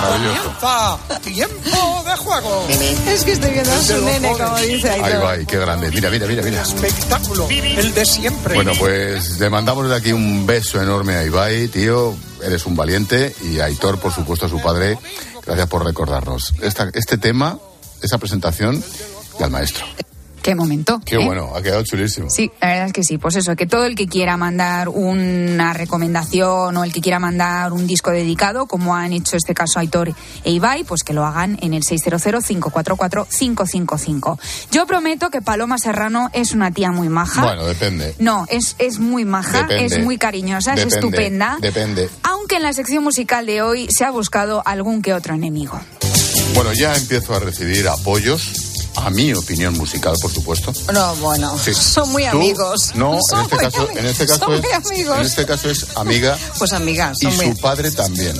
Comienza 0.02 0.98
tiempo 1.22 2.04
de 2.04 2.16
juego. 2.16 2.66
Es 2.68 3.24
que 3.24 3.32
estoy 3.32 3.50
viendo 3.50 3.72
a 3.72 3.78
su 3.78 4.04
nene, 4.04 4.32
como 4.32 4.58
dice 4.58 4.90
Ahí 4.90 5.14
va, 5.22 5.38
y 5.38 5.46
qué 5.46 5.58
grande. 5.58 5.90
Mira, 5.90 6.10
mira, 6.10 6.26
mira, 6.26 6.42
mira. 6.42 6.62
Espectáculo, 6.62 7.48
el 7.48 7.94
de 7.94 8.04
siempre. 8.04 8.54
Bueno, 8.54 8.72
pues 8.78 9.38
le 9.38 9.48
mandamos 9.48 9.88
de 9.88 9.96
aquí 9.96 10.12
un 10.12 10.44
beso 10.46 10.82
enorme 10.82 11.14
a 11.14 11.24
Ibai, 11.24 11.68
tío. 11.68 12.14
Eres 12.42 12.66
un 12.66 12.74
valiente. 12.74 13.34
Y 13.42 13.60
a 13.60 13.66
Aitor, 13.66 14.00
por 14.00 14.12
supuesto, 14.12 14.46
a 14.46 14.48
su 14.48 14.60
padre. 14.60 14.98
Gracias 15.46 15.68
por 15.68 15.84
recordarnos. 15.84 16.54
Esta, 16.60 16.88
este 16.92 17.18
tema, 17.18 17.58
esa 18.00 18.18
presentación, 18.18 18.82
y 19.38 19.42
al 19.42 19.50
maestro. 19.50 19.84
Qué 20.42 20.54
momento. 20.54 21.00
Qué 21.04 21.16
¿eh? 21.16 21.24
bueno, 21.24 21.52
ha 21.54 21.62
quedado 21.62 21.82
chulísimo. 21.84 22.28
Sí, 22.28 22.50
la 22.60 22.68
verdad 22.68 22.86
es 22.86 22.92
que 22.92 23.04
sí. 23.04 23.18
Pues 23.18 23.36
eso, 23.36 23.54
que 23.54 23.66
todo 23.66 23.84
el 23.84 23.94
que 23.94 24.08
quiera 24.08 24.36
mandar 24.36 24.88
una 24.88 25.72
recomendación 25.72 26.76
o 26.76 26.84
el 26.84 26.92
que 26.92 27.00
quiera 27.00 27.18
mandar 27.20 27.72
un 27.72 27.86
disco 27.86 28.10
dedicado, 28.10 28.66
como 28.66 28.96
han 28.96 29.12
hecho 29.12 29.36
este 29.36 29.54
caso 29.54 29.78
Aitor 29.78 30.12
e 30.44 30.50
Ibai, 30.50 30.82
pues 30.84 31.04
que 31.04 31.12
lo 31.12 31.24
hagan 31.24 31.58
en 31.62 31.74
el 31.74 31.84
600-544-555. 31.84 34.38
Yo 34.70 34.86
prometo 34.86 35.30
que 35.30 35.42
Paloma 35.42 35.78
Serrano 35.78 36.28
es 36.32 36.52
una 36.52 36.70
tía 36.72 36.90
muy 36.90 37.08
maja. 37.08 37.44
Bueno, 37.44 37.64
depende. 37.64 38.14
No, 38.18 38.46
es, 38.48 38.74
es 38.78 38.98
muy 38.98 39.24
maja, 39.24 39.62
Depende. 39.62 39.84
es 39.84 39.98
muy 40.04 40.18
cariñosa, 40.18 40.74
es 40.74 40.86
estupenda. 40.86 41.58
Depende. 41.60 42.10
Aunque 42.24 42.56
en 42.56 42.64
la 42.64 42.72
sección 42.72 43.04
musical 43.04 43.46
de 43.46 43.62
hoy 43.62 43.86
se 43.90 44.04
ha 44.04 44.10
buscado 44.10 44.62
algún 44.66 45.02
que 45.02 45.14
otro 45.14 45.34
enemigo. 45.34 45.78
Bueno, 46.54 46.72
ya 46.72 46.94
empiezo 46.94 47.34
a 47.34 47.38
recibir 47.38 47.86
apoyos. 47.88 48.71
A 48.94 49.10
mi 49.10 49.32
opinión 49.32 49.76
musical, 49.78 50.14
por 50.20 50.32
supuesto. 50.32 50.72
No, 50.92 51.14
bueno, 51.16 51.58
Sí. 51.58 51.72
son 51.74 52.10
muy 52.12 52.24
amigos. 52.26 52.92
No, 52.94 53.12
en 53.14 53.18
este 53.18 53.36
muy 53.36 53.58
caso, 53.58 53.88
en 53.96 54.06
este 54.06 54.26
caso 54.26 54.38
son 54.40 54.54
es, 54.54 54.60
muy 54.62 54.72
amigos. 54.72 55.18
en 55.18 55.26
este 55.26 55.46
caso 55.46 55.70
es 55.70 55.86
amiga 55.96 56.38
Pues 56.58 56.72
amigas, 56.72 57.16
y 57.22 57.26
muy 57.28 57.52
su 57.52 57.56
padre 57.58 57.90
también. 57.90 58.36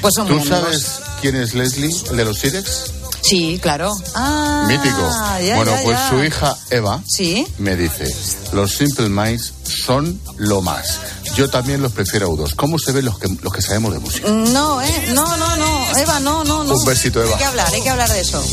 Pues 0.00 0.14
son 0.14 0.26
¿Tú 0.26 0.34
muy 0.34 0.42
amigos. 0.42 0.60
sabes 0.60 0.86
quién 1.20 1.36
es 1.36 1.54
Leslie, 1.54 1.94
el 2.10 2.16
de 2.16 2.24
los 2.24 2.38
Sirex? 2.38 2.92
Sí, 3.22 3.60
claro. 3.62 3.92
Ah, 4.16 4.64
Mítico. 4.66 5.08
ya, 5.46 5.54
bueno, 5.56 5.76
ya, 5.76 5.82
pues 5.84 5.96
ya. 5.96 6.10
su 6.10 6.24
hija 6.24 6.56
Eva 6.70 7.00
Sí. 7.08 7.46
me 7.58 7.76
dice, 7.76 8.12
los 8.52 8.72
Simple 8.72 9.08
Minds 9.08 9.52
son 9.86 10.20
lo 10.38 10.60
más. 10.60 10.98
Yo 11.36 11.48
también 11.48 11.80
los 11.80 11.92
prefiero 11.92 12.26
a 12.26 12.30
U2. 12.30 12.54
¿Cómo 12.56 12.78
se 12.80 12.90
ven 12.90 13.04
los 13.04 13.18
que, 13.20 13.28
los 13.40 13.52
que 13.52 13.62
sabemos 13.62 13.92
de 13.92 14.00
música? 14.00 14.28
No, 14.28 14.82
¿eh? 14.82 15.10
No, 15.14 15.36
no, 15.36 15.56
no. 15.56 15.96
Eva, 15.96 16.18
no, 16.20 16.42
no, 16.44 16.64
no. 16.64 16.74
Un 16.74 16.84
besito, 16.84 17.22
Eva. 17.22 17.32
Hay 17.34 17.38
que 17.38 17.44
hablar, 17.44 17.72
hay 17.72 17.80
que 17.82 17.90
hablar 17.90 18.10
de 18.10 18.20
eso. 18.20 18.44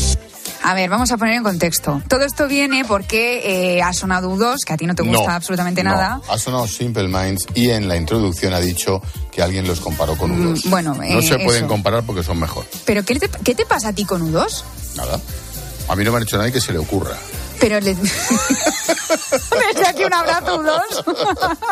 A 0.62 0.74
ver, 0.74 0.90
vamos 0.90 1.10
a 1.10 1.16
poner 1.16 1.34
en 1.36 1.42
contexto. 1.42 2.02
Todo 2.08 2.22
esto 2.24 2.46
viene 2.46 2.84
porque 2.84 3.76
eh, 3.78 3.82
ha 3.82 3.92
sonado 3.94 4.30
U2, 4.30 4.56
que 4.66 4.72
a 4.74 4.76
ti 4.76 4.86
no 4.86 4.94
te 4.94 5.02
gusta 5.02 5.24
No, 5.26 5.30
absolutamente 5.30 5.82
no. 5.82 5.90
nada. 5.90 6.20
Ha 6.28 6.38
sonado 6.38 6.66
Simple 6.68 7.08
Minds 7.08 7.46
y 7.54 7.70
en 7.70 7.88
la 7.88 7.96
introducción 7.96 8.52
ha 8.52 8.60
dicho 8.60 9.00
que 9.32 9.42
alguien 9.42 9.66
los 9.66 9.80
comparó 9.80 10.16
con 10.18 10.30
U2. 10.32 10.66
Mm, 10.66 10.70
bueno, 10.70 10.94
no 10.94 11.02
eh, 11.02 11.22
se 11.22 11.38
pueden 11.38 11.64
eso. 11.64 11.68
comparar 11.68 12.02
porque 12.04 12.22
son 12.22 12.38
mejor. 12.38 12.66
¿Pero 12.84 13.02
qué 13.04 13.18
te, 13.18 13.28
qué 13.42 13.54
te 13.54 13.64
pasa 13.64 13.88
a 13.88 13.92
ti 13.94 14.04
con 14.04 14.30
U2? 14.32 14.62
Nada. 14.96 15.18
A 15.88 15.96
mí 15.96 16.04
no 16.04 16.10
me 16.12 16.18
han 16.18 16.22
hecho 16.24 16.36
nadie 16.36 16.52
que 16.52 16.60
se 16.60 16.72
le 16.72 16.78
ocurra. 16.78 17.16
Pero 17.58 17.80
le... 17.80 17.94
Desde 17.94 19.86
aquí 19.88 20.04
un 20.04 20.14
abrazo, 20.14 20.62
U2. 20.62 21.04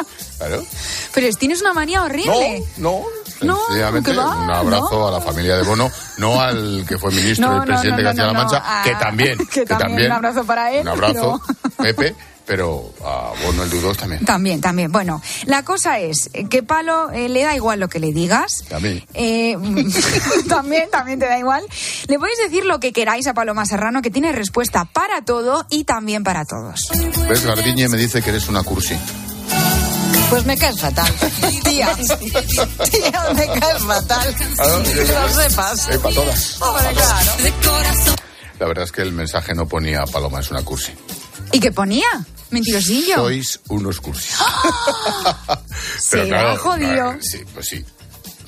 Claro. 0.39 0.65
Pero 1.15 1.37
tienes 1.37 1.61
una 1.63 1.73
manía 1.73 2.03
horrible. 2.05 2.63
No, 2.77 3.01
No, 3.01 3.05
Sencillamente, 3.39 4.11
un 4.13 4.19
abrazo 4.51 5.09
a 5.09 5.11
la 5.13 5.21
familia 5.21 5.57
de 5.57 5.63
Bono, 5.63 5.91
no 6.19 6.41
al 6.41 6.85
que 6.89 6.99
fue 6.99 7.11
ministro 7.13 7.47
No, 7.49 7.57
y 7.57 7.59
no, 7.61 7.65
presidente 7.65 7.91
no, 7.91 7.97
de 7.99 8.05
Castilla-La 8.05 8.33
no, 8.33 8.39
no, 8.39 8.45
Mancha, 8.51 8.83
que 8.83 8.95
también, 8.97 9.39
que 9.53 9.65
también, 9.67 10.07
un 10.07 10.13
abrazo 10.13 10.45
para 10.45 10.73
él, 10.73 10.83
Un 10.83 10.89
abrazo, 10.89 11.41
pero- 11.47 11.77
Pepe, 11.79 12.15
pero 12.45 12.91
a 13.05 13.33
Bono 13.45 13.63
el 13.63 13.69
Dudos 13.71 13.97
también. 13.99 14.25
También, 14.25 14.61
también. 14.61 14.91
Bueno, 14.91 15.21
la 15.45 15.65
cosa 15.65 15.99
es 15.99 16.31
que 16.49 16.63
Palo 16.63 17.11
eh, 17.11 17.29
le 17.29 17.43
da 17.45 17.55
igual 17.55 17.79
lo 17.79 17.89
que 17.89 18.01
le 18.01 18.11
digas. 18.11 18.65
A 18.75 18.81
mí. 18.81 19.05
Eh, 19.13 19.55
también, 20.49 20.89
también 20.91 21.19
te 21.19 21.27
da 21.27 21.39
igual. 21.39 21.63
Le 22.07 22.19
podéis 22.19 22.39
decir 22.39 22.65
lo 22.65 22.81
que 22.81 22.93
queráis 22.95 23.27
a 23.27 23.35
Paloma 23.35 23.67
Serrano, 23.67 24.01
que 24.01 24.11
tiene 24.11 24.33
respuesta 24.33 24.87
para 24.87 25.23
todo 25.23 25.67
y 25.69 25.85
también 25.85 26.25
para 26.25 26.47
todos. 26.47 26.89
¿Ves? 27.29 27.45
Garbiñe 27.45 27.89
me 27.91 27.99
dice 27.99 28.23
que 28.23 28.31
eres 28.31 28.49
una 28.49 28.63
cursi. 28.63 28.97
Pues 30.31 30.45
me 30.45 30.59
caes 30.59 30.79
fatal. 30.81 31.13
Tía, 31.65 31.97
tía, 31.97 33.25
me 33.35 33.47
caes 33.61 33.83
fatal. 33.83 34.35
Claro, 34.57 34.83
Que 34.83 34.95
lo 34.95 35.29
sepas. 35.29 35.89
Eh, 35.89 35.99
para 35.99 36.15
todas. 36.15 36.61
Hombre, 36.61 36.93
claro. 36.93 38.19
La 38.59 38.67
verdad 38.67 38.85
es 38.85 38.93
que 38.93 39.03
el 39.03 39.13
mensaje 39.13 39.55
no 39.55 39.67
ponía 39.69 40.05
Paloma 40.05 40.41
es 40.41 40.51
una 40.51 40.63
cursi. 40.63 40.93
¿Y 41.53 41.61
qué 41.61 41.73
ponía? 41.73 42.07
Mentirosillo. 42.51 43.17
Sois 43.17 43.61
unos 43.69 44.01
cursis. 44.01 44.37
Será 45.99 46.57
jodido. 46.57 47.13
no, 47.15 47.23
sí, 47.23 47.39
pues 47.55 47.67
sí. 47.69 47.85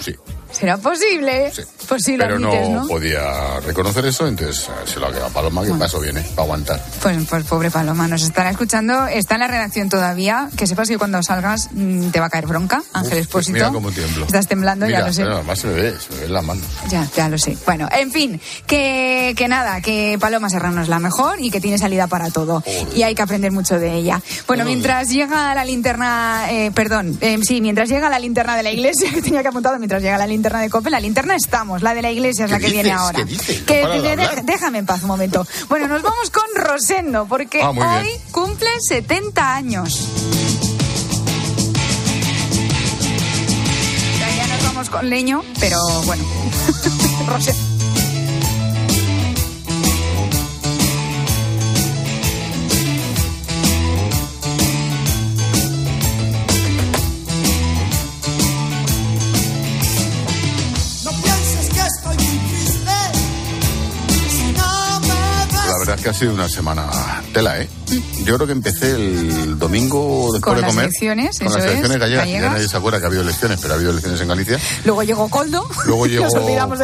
Sí. 0.00 0.14
¿Será 0.52 0.76
posible? 0.78 1.52
Pues 1.88 2.02
sí, 2.04 2.16
lo 2.16 2.24
Pero 2.24 2.36
admites, 2.36 2.68
no, 2.68 2.80
¿no? 2.82 2.86
podía 2.88 3.60
reconocer 3.60 4.04
eso, 4.06 4.26
entonces 4.26 4.68
eh, 4.68 4.72
se 4.84 5.00
lo 5.00 5.06
ha 5.06 5.12
quedado 5.12 5.30
Paloma, 5.30 5.62
que 5.64 5.72
paso 5.72 6.00
viene, 6.00 6.20
para 6.22 6.42
aguantar. 6.42 6.84
Pues, 7.02 7.16
pues 7.28 7.44
pobre 7.44 7.70
Paloma, 7.70 8.06
nos 8.08 8.22
estará 8.22 8.50
escuchando. 8.50 9.06
Está 9.06 9.34
en 9.34 9.40
la 9.40 9.46
redacción 9.48 9.88
todavía. 9.88 10.48
Que 10.56 10.66
sepas 10.66 10.88
que 10.88 10.98
cuando 10.98 11.22
salgas 11.22 11.68
mm, 11.72 12.10
te 12.10 12.20
va 12.20 12.26
a 12.26 12.30
caer 12.30 12.46
bronca. 12.46 12.82
Ángel 12.92 13.18
Uf, 13.18 13.24
Expósito. 13.24 13.52
Mira 13.54 13.70
cómo 13.70 13.90
tiemblo. 13.90 14.26
Estás 14.26 14.46
temblando, 14.48 14.86
Mira, 14.86 15.00
ya 15.00 15.06
lo 15.06 15.12
sé. 15.12 15.22
pero 15.22 15.36
además 15.36 15.58
se 15.58 15.66
me 15.68 15.72
ve, 15.74 15.94
se 15.98 16.14
me 16.14 16.20
ven 16.22 16.32
las 16.32 16.44
manos. 16.44 16.64
Ya, 16.88 17.06
ya 17.16 17.28
lo 17.28 17.38
sé. 17.38 17.56
Bueno, 17.64 17.88
en 17.90 18.10
fin, 18.10 18.40
que, 18.66 19.34
que 19.36 19.48
nada, 19.48 19.80
que 19.80 20.18
Paloma 20.20 20.50
Serrano 20.50 20.82
es 20.82 20.88
la 20.88 20.98
mejor 20.98 21.40
y 21.40 21.50
que 21.50 21.60
tiene 21.60 21.78
salida 21.78 22.06
para 22.08 22.30
todo. 22.30 22.62
Y 22.94 23.02
hay 23.02 23.14
que 23.14 23.22
aprender 23.22 23.52
mucho 23.52 23.78
de 23.78 23.94
ella. 23.94 24.20
Bueno, 24.46 24.64
mientras 24.64 25.08
llega 25.08 25.54
la 25.54 25.64
linterna, 25.64 26.46
eh, 26.50 26.70
perdón, 26.72 27.16
eh, 27.20 27.38
sí, 27.42 27.60
mientras 27.60 27.88
llega 27.88 28.08
la 28.10 28.18
linterna 28.18 28.56
de 28.56 28.62
la 28.62 28.70
iglesia, 28.72 29.10
que 29.14 29.22
tenía 29.22 29.42
que 29.42 29.48
apuntado, 29.48 29.78
mientras 29.78 30.02
llega 30.02 30.18
la 30.18 30.26
linterna 30.26 30.39
de 30.42 30.70
COPE, 30.70 30.90
la 30.90 31.00
linterna 31.00 31.34
estamos, 31.36 31.82
la 31.82 31.94
de 31.94 32.02
la 32.02 32.10
iglesia 32.10 32.46
es 32.46 32.50
la 32.50 32.58
¿Qué 32.58 32.66
que 32.66 32.72
viene 32.72 32.92
ahora. 32.92 33.24
Déjame 34.42 34.78
en 34.78 34.86
paz 34.86 35.02
un 35.02 35.08
momento. 35.08 35.46
Bueno, 35.68 35.86
nos 35.88 36.02
vamos 36.02 36.30
con 36.30 36.44
Rosendo, 36.54 37.26
porque 37.26 37.62
Ah, 37.62 37.72
bien. 37.72 37.86
hoy 37.86 38.08
cumple 38.32 38.68
70 38.80 39.54
años. 39.54 40.08
Ya 44.18 44.46
nos 44.46 44.64
vamos 44.64 44.90
con 44.90 45.08
leño, 45.10 45.42
pero 45.60 45.78
bueno. 46.02 46.24
Rosé. 47.26 47.54
Que 66.00 66.08
ha 66.08 66.14
sido 66.14 66.32
una 66.34 66.48
semana 66.48 66.88
tela, 67.32 67.60
¿eh? 67.60 67.68
Yo 68.24 68.34
creo 68.36 68.46
que 68.46 68.52
empecé 68.52 68.92
el 68.92 69.58
domingo 69.58 70.30
después 70.32 70.42
Con 70.42 70.54
de 70.56 70.60
las 70.62 70.70
comer. 70.70 70.84
elecciones, 70.86 71.38
con 71.38 71.46
eso 71.48 71.56
las 71.58 71.66
elecciones 71.66 71.92
es, 71.92 71.98
gallegas. 72.00 72.28
Ya 72.28 72.50
nadie 72.50 72.68
se 72.68 72.76
acuerda 72.76 72.98
que 72.98 73.04
ha 73.04 73.08
habido 73.08 73.22
elecciones, 73.22 73.58
pero 73.60 73.74
ha 73.74 73.76
habido 73.76 73.90
elecciones 73.90 74.20
en 74.20 74.28
Galicia. 74.28 74.58
Luego 74.84 75.02
llegó 75.02 75.28
Coldo. 75.28 75.68
Luego 75.86 76.06
llegó 76.06 76.28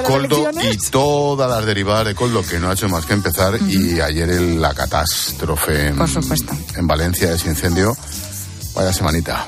Coldo 0.04 0.50
y 0.62 0.76
todas 0.90 1.50
las 1.50 1.64
derivadas 1.66 2.06
de 2.06 2.14
Coldo, 2.14 2.42
que 2.42 2.58
no 2.58 2.70
ha 2.70 2.72
hecho 2.74 2.88
más 2.88 3.04
que 3.06 3.12
empezar. 3.14 3.58
Y 3.68 4.00
ayer 4.00 4.28
el- 4.30 4.60
la 4.60 4.74
catástrofe 4.74 5.88
en, 5.88 5.96
Por 5.96 6.08
supuesto. 6.08 6.52
en 6.76 6.86
Valencia, 6.86 7.32
ese 7.32 7.48
incendio. 7.48 7.96
Vaya 8.74 8.92
semanita. 8.92 9.46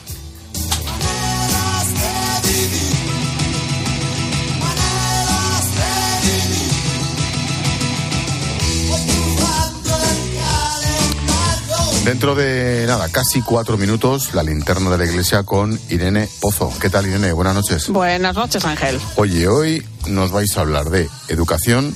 Dentro 12.09 12.35
de 12.35 12.87
nada, 12.87 13.11
casi 13.11 13.43
cuatro 13.43 13.77
minutos, 13.77 14.33
la 14.33 14.43
linterna 14.43 14.89
de 14.89 14.97
la 14.97 15.05
iglesia 15.05 15.43
con 15.43 15.79
Irene 15.91 16.27
Pozo. 16.41 16.73
¿Qué 16.81 16.89
tal, 16.89 17.07
Irene? 17.07 17.33
Buenas 17.33 17.55
noches. 17.55 17.91
Buenas 17.91 18.35
noches, 18.35 18.65
Ángel. 18.65 18.99
Oye, 19.17 19.47
hoy 19.47 19.87
nos 20.07 20.31
vais 20.31 20.57
a 20.57 20.63
hablar 20.63 20.89
de 20.89 21.07
educación, 21.29 21.95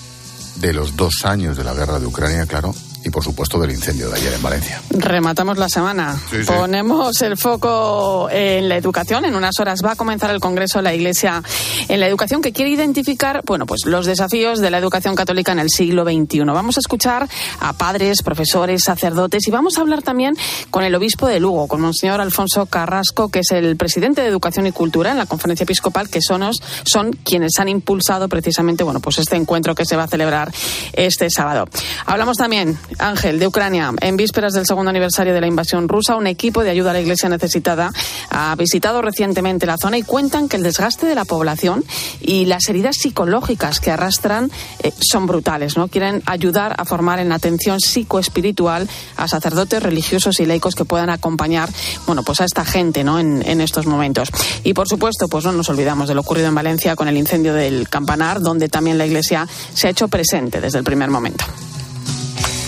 de 0.57 0.75
los 0.75 0.97
dos 0.97 1.25
años 1.25 1.57
de 1.57 1.65
la 1.65 1.73
guerra 1.73 1.99
de 1.99 2.05
Ucrania, 2.05 2.45
claro, 2.45 2.75
y 3.05 3.11
por 3.11 3.25
supuesto 3.25 3.59
del 3.59 3.71
incendio 3.71 4.09
de 4.09 4.17
ayer 4.17 4.33
en 4.33 4.43
Valencia. 4.43 4.83
Rematamos 4.91 5.59
la 5.59 5.69
semana. 5.69 6.19
Sí, 6.31 6.39
sí. 6.41 6.45
Ponemos 6.47 7.21
el 7.23 7.37
foco 7.37 8.29
en 8.31 8.69
la 8.69 8.77
educación. 8.77 9.25
En 9.25 9.35
unas 9.35 9.59
horas 9.61 9.81
va 9.85 9.93
a 9.93 9.97
comenzar 9.97 10.31
el 10.31 10.41
Congreso 10.41 10.79
de 10.79 10.83
la 10.85 10.95
Iglesia 10.95 11.43
en 11.89 12.01
la 12.01 12.07
educación 12.07 12.43
que 12.43 12.53
quiere 12.53 12.71
identificar, 12.71 13.43
bueno, 13.47 13.67
pues 13.67 13.87
los 13.87 14.07
desafíos 14.07 14.61
de 14.61 14.71
la 14.71 14.79
educación 14.79 15.15
católica 15.15 15.53
en 15.53 15.59
el 15.59 15.71
siglo 15.71 16.05
XXI. 16.05 16.45
Vamos 16.45 16.77
a 16.77 16.81
escuchar 16.81 17.29
a 17.61 17.73
padres, 17.73 18.23
profesores, 18.23 18.83
sacerdotes 18.85 19.47
y 19.47 19.51
vamos 19.51 19.79
a 19.79 19.83
hablar 19.83 20.03
también 20.03 20.37
con 20.71 20.85
el 20.85 20.95
obispo 20.95 21.27
de 21.27 21.41
Lugo, 21.41 21.67
con 21.69 21.81
Monseñor 21.81 22.21
Alfonso 22.21 22.67
Carrasco, 22.67 23.29
que 23.29 23.41
es 23.41 23.51
el 23.51 23.77
presidente 23.77 24.23
de 24.23 24.29
Educación 24.29 24.67
y 24.67 24.73
Cultura 24.73 25.11
en 25.11 25.19
la 25.19 25.27
Conferencia 25.27 25.65
Episcopal, 25.65 26.09
que 26.09 26.21
son, 26.21 26.43
son 26.85 27.13
quienes 27.13 27.59
han 27.59 27.69
impulsado 27.69 28.29
precisamente, 28.29 28.85
bueno, 28.85 29.01
pues 29.01 29.19
este 29.19 29.37
encuentro 29.37 29.75
que 29.75 29.85
se 29.85 29.97
va 29.97 30.05
a 30.05 30.09
celebrar 30.09 30.53
este 30.93 31.31
sábado. 31.31 31.69
Hablamos 32.07 32.37
también, 32.37 32.79
Ángel, 32.99 33.39
de 33.39 33.47
Ucrania. 33.47 33.93
En 34.01 34.17
vísperas 34.17 34.53
del 34.53 34.67
segundo 34.67 34.91
aniversario 34.91 35.35
de 35.35 35.41
la 35.41 35.47
invasión 35.47 35.89
rusa, 35.89 36.17
un 36.17 36.27
equipo 36.27 36.63
de 36.63 36.71
ayuda 36.71 36.91
a 36.91 36.95
la 36.95 37.01
Iglesia 37.01 37.29
necesitada 37.29 37.91
ha 38.31 38.55
visitado 38.57 39.03
recientemente 39.03 39.67
la 39.67 39.77
zona 39.77 39.99
y 39.99 40.03
cuentan 40.03 40.49
que 40.49 40.57
el 40.57 40.63
desgaste 40.63 41.07
de 41.07 41.15
la 41.15 41.25
población 41.25 41.85
y 42.21 42.47
las 42.47 42.69
heridas 42.69 42.97
psicológicas 42.97 43.81
que 43.81 43.91
arrastran 43.91 44.51
eh, 44.83 44.93
son 45.01 45.27
brutales. 45.27 45.77
¿no? 45.77 45.89
Quieren 45.89 46.23
ayudar 46.27 46.75
a 46.79 46.85
formar 46.85 47.19
en 47.19 47.33
atención 47.33 47.81
psicoespiritual 47.81 48.89
a 49.17 49.29
sacerdotes 49.29 49.83
religiosos 49.83 50.41
y 50.41 50.47
laicos 50.47 50.75
que 50.75 50.85
puedan 50.85 51.11
acompañar 51.11 51.69
bueno, 52.07 52.23
pues 52.23 52.41
a 52.41 52.45
esta 52.45 52.65
gente 52.65 53.05
¿no? 53.05 53.19
en, 53.19 53.43
en 53.47 53.61
estos 53.61 53.87
momentos. 53.87 54.31
Y 54.65 54.75
por 54.75 54.89
supuesto, 54.89 55.29
pues 55.29 55.45
no 55.45 55.53
nos 55.53 55.69
olvidamos 55.69 56.09
de 56.09 56.15
lo 56.15 56.23
ocurrido 56.23 56.49
en 56.49 56.55
Valencia 56.55 56.97
con 56.97 57.09
el 57.09 57.17
incendio 57.17 57.55
del 57.55 57.89
campanar, 57.89 58.41
donde 58.41 58.69
también 58.69 58.99
la 58.99 59.07
Iglesia 59.07 59.47
se 59.75 59.89
ha 59.89 59.91
hecho 59.91 60.09
presente 60.09 60.61
desde 60.61 60.79
el 60.79 60.85
primer 60.85 61.11
momento. 61.11 61.45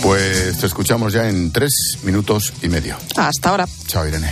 Pues 0.05 0.59
te 0.59 0.67
escuchamos 0.67 1.13
ya 1.13 1.27
en 1.27 1.51
tres 1.51 1.71
minutos 2.03 2.53
y 2.61 2.69
medio. 2.69 2.95
Hasta 3.17 3.49
ahora. 3.49 3.67
Chao, 3.87 4.07
Irene. 4.07 4.31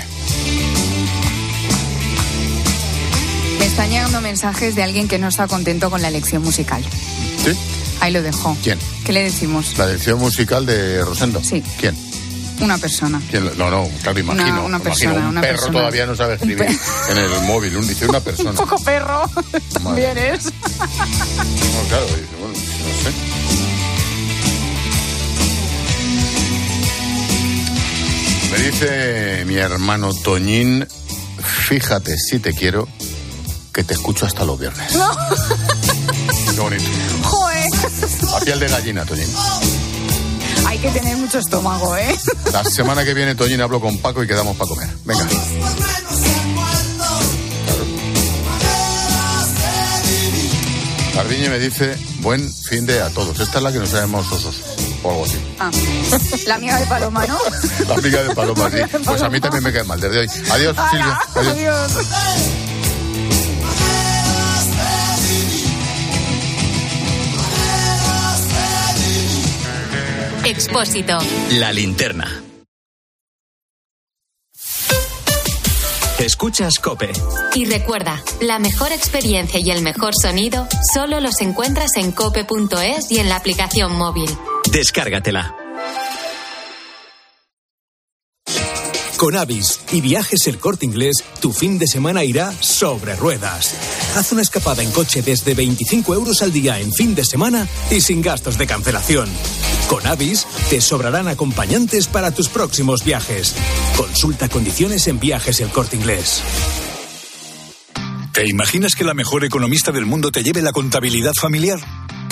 Me 3.58 3.66
están 3.66 3.90
llegando 3.90 4.22
mensajes 4.22 4.76
de 4.76 4.84
alguien 4.84 5.08
que 5.08 5.18
no 5.18 5.30
está 5.30 5.48
contento 5.48 5.90
con 5.90 6.04
la 6.04 6.10
elección 6.10 6.44
musical. 6.44 6.84
¿Sí? 7.44 7.58
Ahí 8.02 8.14
lo 8.14 8.22
dejo. 8.22 8.56
¿Quién? 8.62 8.78
¿Qué 9.04 9.14
le 9.14 9.24
decimos? 9.24 9.76
La 9.80 9.86
elección 9.86 10.20
musical 10.20 10.68
de 10.68 11.04
Rosendo. 11.04 11.42
Sí. 11.44 11.64
¿Quién? 11.80 11.96
Una 12.62 12.78
persona. 12.78 13.20
¿Quién? 13.32 13.46
No, 13.58 13.72
no, 13.72 13.90
claro, 14.04 14.20
imagino. 14.20 14.44
Una- 14.44 14.62
una 14.62 14.78
imagino. 14.78 14.84
persona, 14.84 15.20
un 15.22 15.26
una 15.26 15.42
perro 15.42 15.54
persona. 15.56 15.80
todavía 15.80 16.06
no 16.06 16.16
sabe 16.16 16.36
escribir 16.36 16.68
en 17.10 17.18
el 17.18 17.32
móvil. 17.48 17.76
Un, 17.78 17.88
dice 17.88 18.06
una 18.08 18.20
persona. 18.24 18.52
Un 18.52 18.58
poco 18.58 18.78
perro. 18.84 19.24
También 19.84 20.16
es. 20.20 20.46
No, 20.46 20.52
claro, 21.90 22.06
dice, 22.06 22.36
bueno, 22.40 22.54
no 22.54 23.02
sé. 23.02 23.63
Me 28.54 28.60
dice 28.60 29.44
mi 29.48 29.56
hermano 29.56 30.14
Toñín, 30.14 30.88
fíjate 31.68 32.16
si 32.20 32.38
te 32.38 32.54
quiero, 32.54 32.88
que 33.74 33.84
te 33.84 33.96
escucho 33.96 34.28
hasta 34.28 34.46
los 34.46 34.60
viernes. 34.60 34.94
No. 34.94 35.10
Qué 36.54 36.62
bonito. 36.62 36.84
Joder. 37.24 37.70
A 38.36 38.40
piel 38.42 38.60
de 38.60 38.68
gallina, 38.68 39.06
Toñín. 39.06 39.28
Hay 40.68 40.78
que 40.78 40.92
tener 40.92 41.18
mucho 41.18 41.40
estómago, 41.40 41.98
¿eh? 41.98 42.16
La 42.52 42.64
semana 42.64 43.04
que 43.04 43.16
viene, 43.16 43.34
Toñín, 43.34 43.60
hablo 43.60 43.82
con 43.82 43.98
Paco 43.98 44.24
y 44.24 44.28
quedamos 44.28 44.56
para 44.56 44.70
comer. 44.70 44.90
Venga. 45.04 45.28
Garbiñe 51.16 51.50
me 51.50 51.58
dice, 51.58 51.98
buen 52.20 52.54
fin 52.54 52.86
de 52.86 53.02
a 53.02 53.10
todos. 53.10 53.40
Esta 53.40 53.58
es 53.58 53.64
la 53.64 53.72
que 53.72 53.80
nos 53.80 53.90
sabemos 53.90 54.32
osos, 54.32 54.62
o 55.04 55.10
algo 55.12 55.26
así. 55.26 55.38
Ah. 55.60 55.72
La 56.48 56.56
amiga 56.56 56.80
de 56.80 56.86
Paloma, 56.88 57.26
¿no? 57.28 57.38
La 57.88 57.96
amiga 57.96 58.24
de 58.24 58.36
Paloma, 58.36 58.70
sí. 58.70 58.78
Pues 59.06 59.22
a 59.22 59.30
mí 59.30 59.40
también 59.40 59.64
me 59.64 59.72
cae 59.72 59.84
mal 59.84 60.00
desde 60.00 60.20
hoy. 60.20 60.28
Adiós, 60.52 60.76
Silvia. 60.92 61.20
Adiós. 61.36 61.92
Adiós. 61.92 62.08
Expósito. 70.46 71.18
La 71.52 71.72
linterna. 71.72 72.44
Escuchas 76.20 76.80
Cope. 76.80 77.12
Y 77.56 77.66
recuerda, 77.66 78.22
la 78.40 78.60
mejor 78.60 78.92
experiencia 78.92 79.60
y 79.60 79.72
el 79.72 79.82
mejor 79.82 80.14
sonido 80.16 80.68
solo 80.94 81.20
los 81.20 81.42
encuentras 81.42 81.96
en 81.96 82.12
cope.es 82.12 83.12
y 83.12 83.20
en 83.20 83.30
la 83.30 83.38
aplicación 83.38 83.98
móvil. 83.98 84.30
Descárgatela. 84.72 85.56
Con 89.18 89.38
Avis 89.38 89.80
y 89.92 90.02
Viajes 90.02 90.48
El 90.48 90.58
Corte 90.58 90.86
Inglés, 90.86 91.24
tu 91.40 91.54
fin 91.54 91.80
de 91.80 91.88
semana 91.88 92.26
irá 92.26 92.52
sobre 92.60 93.16
ruedas. 93.16 93.74
Haz 94.18 94.34
una 94.34 94.42
escapada 94.42 94.84
en 94.84 94.92
coche 94.92 95.22
desde 95.22 95.54
25 95.54 96.14
euros 96.14 96.42
al 96.42 96.52
día 96.52 96.80
en 96.80 96.92
fin 96.92 97.16
de 97.16 97.24
semana 97.24 97.66
y 97.90 98.02
sin 98.02 98.22
gastos 98.22 98.58
de 98.58 98.68
cancelación. 98.68 99.30
Con 99.88 100.06
Avis 100.08 100.46
te 100.70 100.82
sobrarán 100.82 101.30
acompañantes 101.30 102.08
para 102.08 102.32
tus 102.32 102.50
próximos 102.50 103.06
viajes. 103.06 103.56
Consulta 103.96 104.50
condiciones 104.50 105.08
en 105.08 105.20
Viajes 105.20 105.62
El 105.62 105.70
Corte 105.70 105.96
Inglés. 105.96 106.44
¿Te 108.34 108.50
imaginas 108.50 108.96
que 108.96 109.04
la 109.04 109.14
mejor 109.14 109.46
economista 109.46 109.92
del 109.92 110.06
mundo 110.06 110.32
te 110.32 110.44
lleve 110.44 110.62
la 110.62 110.72
contabilidad 110.72 111.34
familiar? 111.40 111.80